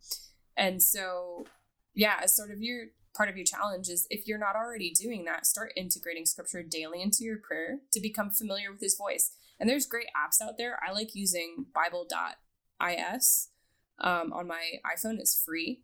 [0.58, 1.46] And so,
[1.94, 5.46] yeah, sort of your part of your challenge is if you're not already doing that,
[5.46, 9.32] start integrating scripture daily into your prayer to become familiar with his voice.
[9.60, 10.80] And there's great apps out there.
[10.86, 13.50] I like using Bible.is
[14.00, 15.20] um, on my iPhone.
[15.20, 15.84] It's free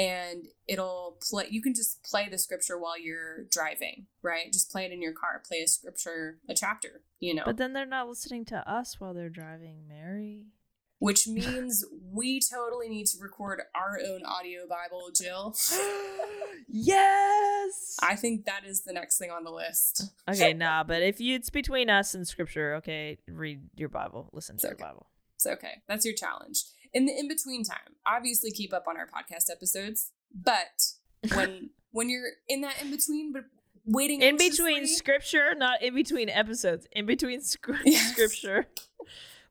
[0.00, 4.52] and it'll play you can just play the scripture while you're driving right?
[4.52, 7.42] Just play it in your car play a scripture a chapter you know?
[7.44, 10.46] But then they're not listening to us while they're driving mary.
[10.98, 11.82] Which means
[12.12, 15.54] we totally need to record our own audio bible jill.
[16.72, 17.96] Yes!
[18.00, 20.04] I think that is the next thing on the list.
[20.28, 24.56] Okay nah but if you it's between us and scripture okay read your bible listen
[24.58, 25.06] to it's your bible.
[25.36, 25.82] It's okay.
[25.88, 30.12] That's your challenge in the in between time, obviously keep up on our podcast episodes.
[30.34, 30.92] But
[31.34, 33.44] when when you're in that in between, but
[33.84, 37.40] waiting in between scripture, not in between episodes, in between
[37.84, 38.12] yes.
[38.12, 38.66] scripture,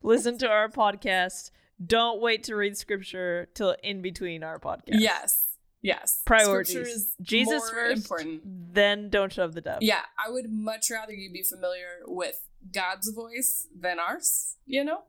[0.02, 1.52] listen to our podcast.
[1.86, 5.00] Don't wait to read scripture till in between our podcast.
[5.00, 5.46] Yes.
[5.82, 6.22] Yes.
[6.26, 7.16] Priorities.
[7.22, 8.42] Jesus first, important.
[8.74, 9.80] then don't shove the devil.
[9.82, 12.42] Yeah, I would much rather you be familiar with
[12.74, 15.04] God's voice than ours, you know?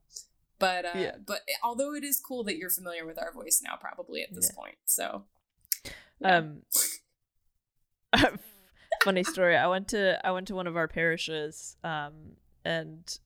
[0.60, 1.12] But uh, yeah.
[1.26, 4.50] but although it is cool that you're familiar with our voice now, probably at this
[4.52, 4.56] yeah.
[4.56, 4.76] point.
[4.84, 5.24] So,
[6.20, 6.36] yeah.
[6.36, 6.62] um,
[9.02, 9.56] funny story.
[9.56, 13.18] I went to I went to one of our parishes, um, and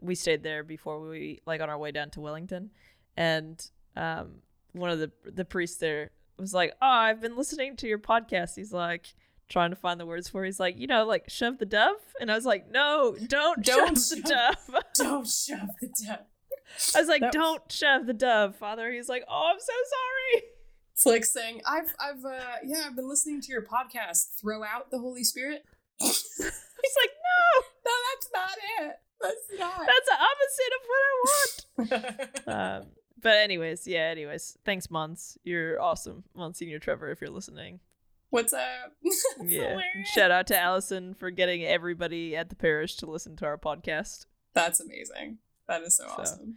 [0.00, 2.70] we stayed there before we like on our way down to Wellington,
[3.16, 4.36] and um,
[4.72, 8.54] one of the the priests there was like, "Oh, I've been listening to your podcast."
[8.54, 9.14] He's like
[9.48, 10.44] trying to find the words for.
[10.44, 10.48] it.
[10.48, 13.98] He's like, you know, like shove the dove, and I was like, no, don't, Don't
[13.98, 14.84] shove the dove.
[14.94, 16.18] Don't shove the dove.
[16.94, 18.92] I was like, That- don't shove the dove, Father.
[18.92, 20.44] He's like, oh, I'm so sorry.
[20.92, 24.30] It's like saying, "I've, I've, uh, yeah, I've been listening to your podcast.
[24.40, 25.64] Throw out the Holy Spirit."
[26.00, 28.96] He's like, no, No, that's not it.
[29.20, 29.86] That's not.
[29.86, 30.18] that's the
[31.86, 32.48] opposite of what I want.
[32.84, 32.88] um,
[33.22, 34.08] but anyways, yeah.
[34.10, 35.38] Anyways, thanks, Mons.
[35.44, 37.10] You're awesome, Monsignor Trevor.
[37.10, 37.78] If you're listening,
[38.30, 38.92] What's up?
[39.40, 39.70] Yeah.
[39.70, 40.08] hilarious.
[40.14, 44.26] Shout out to Allison for getting everybody at the parish to listen to our podcast.
[44.52, 45.38] That's amazing.
[45.68, 46.56] That is so, So, awesome.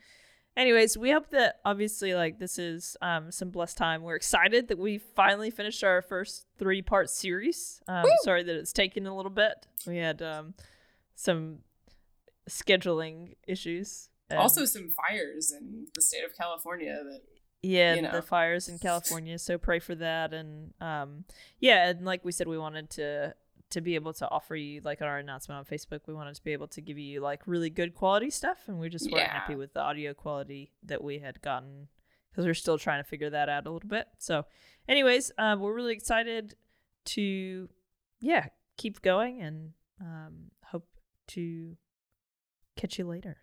[0.57, 4.01] Anyways, we hope that obviously like this is um some blessed time.
[4.01, 7.81] We're excited that we finally finished our first three part series.
[7.87, 8.11] Um Woo!
[8.23, 9.65] sorry that it's taken a little bit.
[9.87, 10.53] We had um
[11.15, 11.59] some
[12.49, 14.09] scheduling issues.
[14.29, 17.21] and- Also, some fires in the state of California that
[17.63, 18.11] yeah, you know.
[18.11, 21.25] the fires in California, so pray for that and um
[21.59, 23.35] yeah, and like we said we wanted to
[23.71, 26.43] to be able to offer you like on our announcement on Facebook, we wanted to
[26.43, 29.31] be able to give you like really good quality stuff and we just weren't Yeah.
[29.33, 31.87] happy with the audio quality that we had gotten
[32.31, 34.07] because we're still trying to figure that out a little bit.
[34.19, 34.45] So
[34.87, 36.55] anyways, um we're really excited
[37.05, 37.69] to
[38.19, 38.47] yeah,
[38.77, 40.87] keep going and um hope
[41.29, 41.75] to
[42.77, 43.37] catch you later.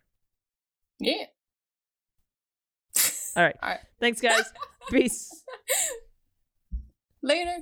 [1.00, 1.24] yeah.
[3.36, 3.56] All right.
[3.62, 3.80] All right.
[4.00, 4.52] Thanks guys.
[4.90, 5.44] Peace.
[7.22, 7.58] Later.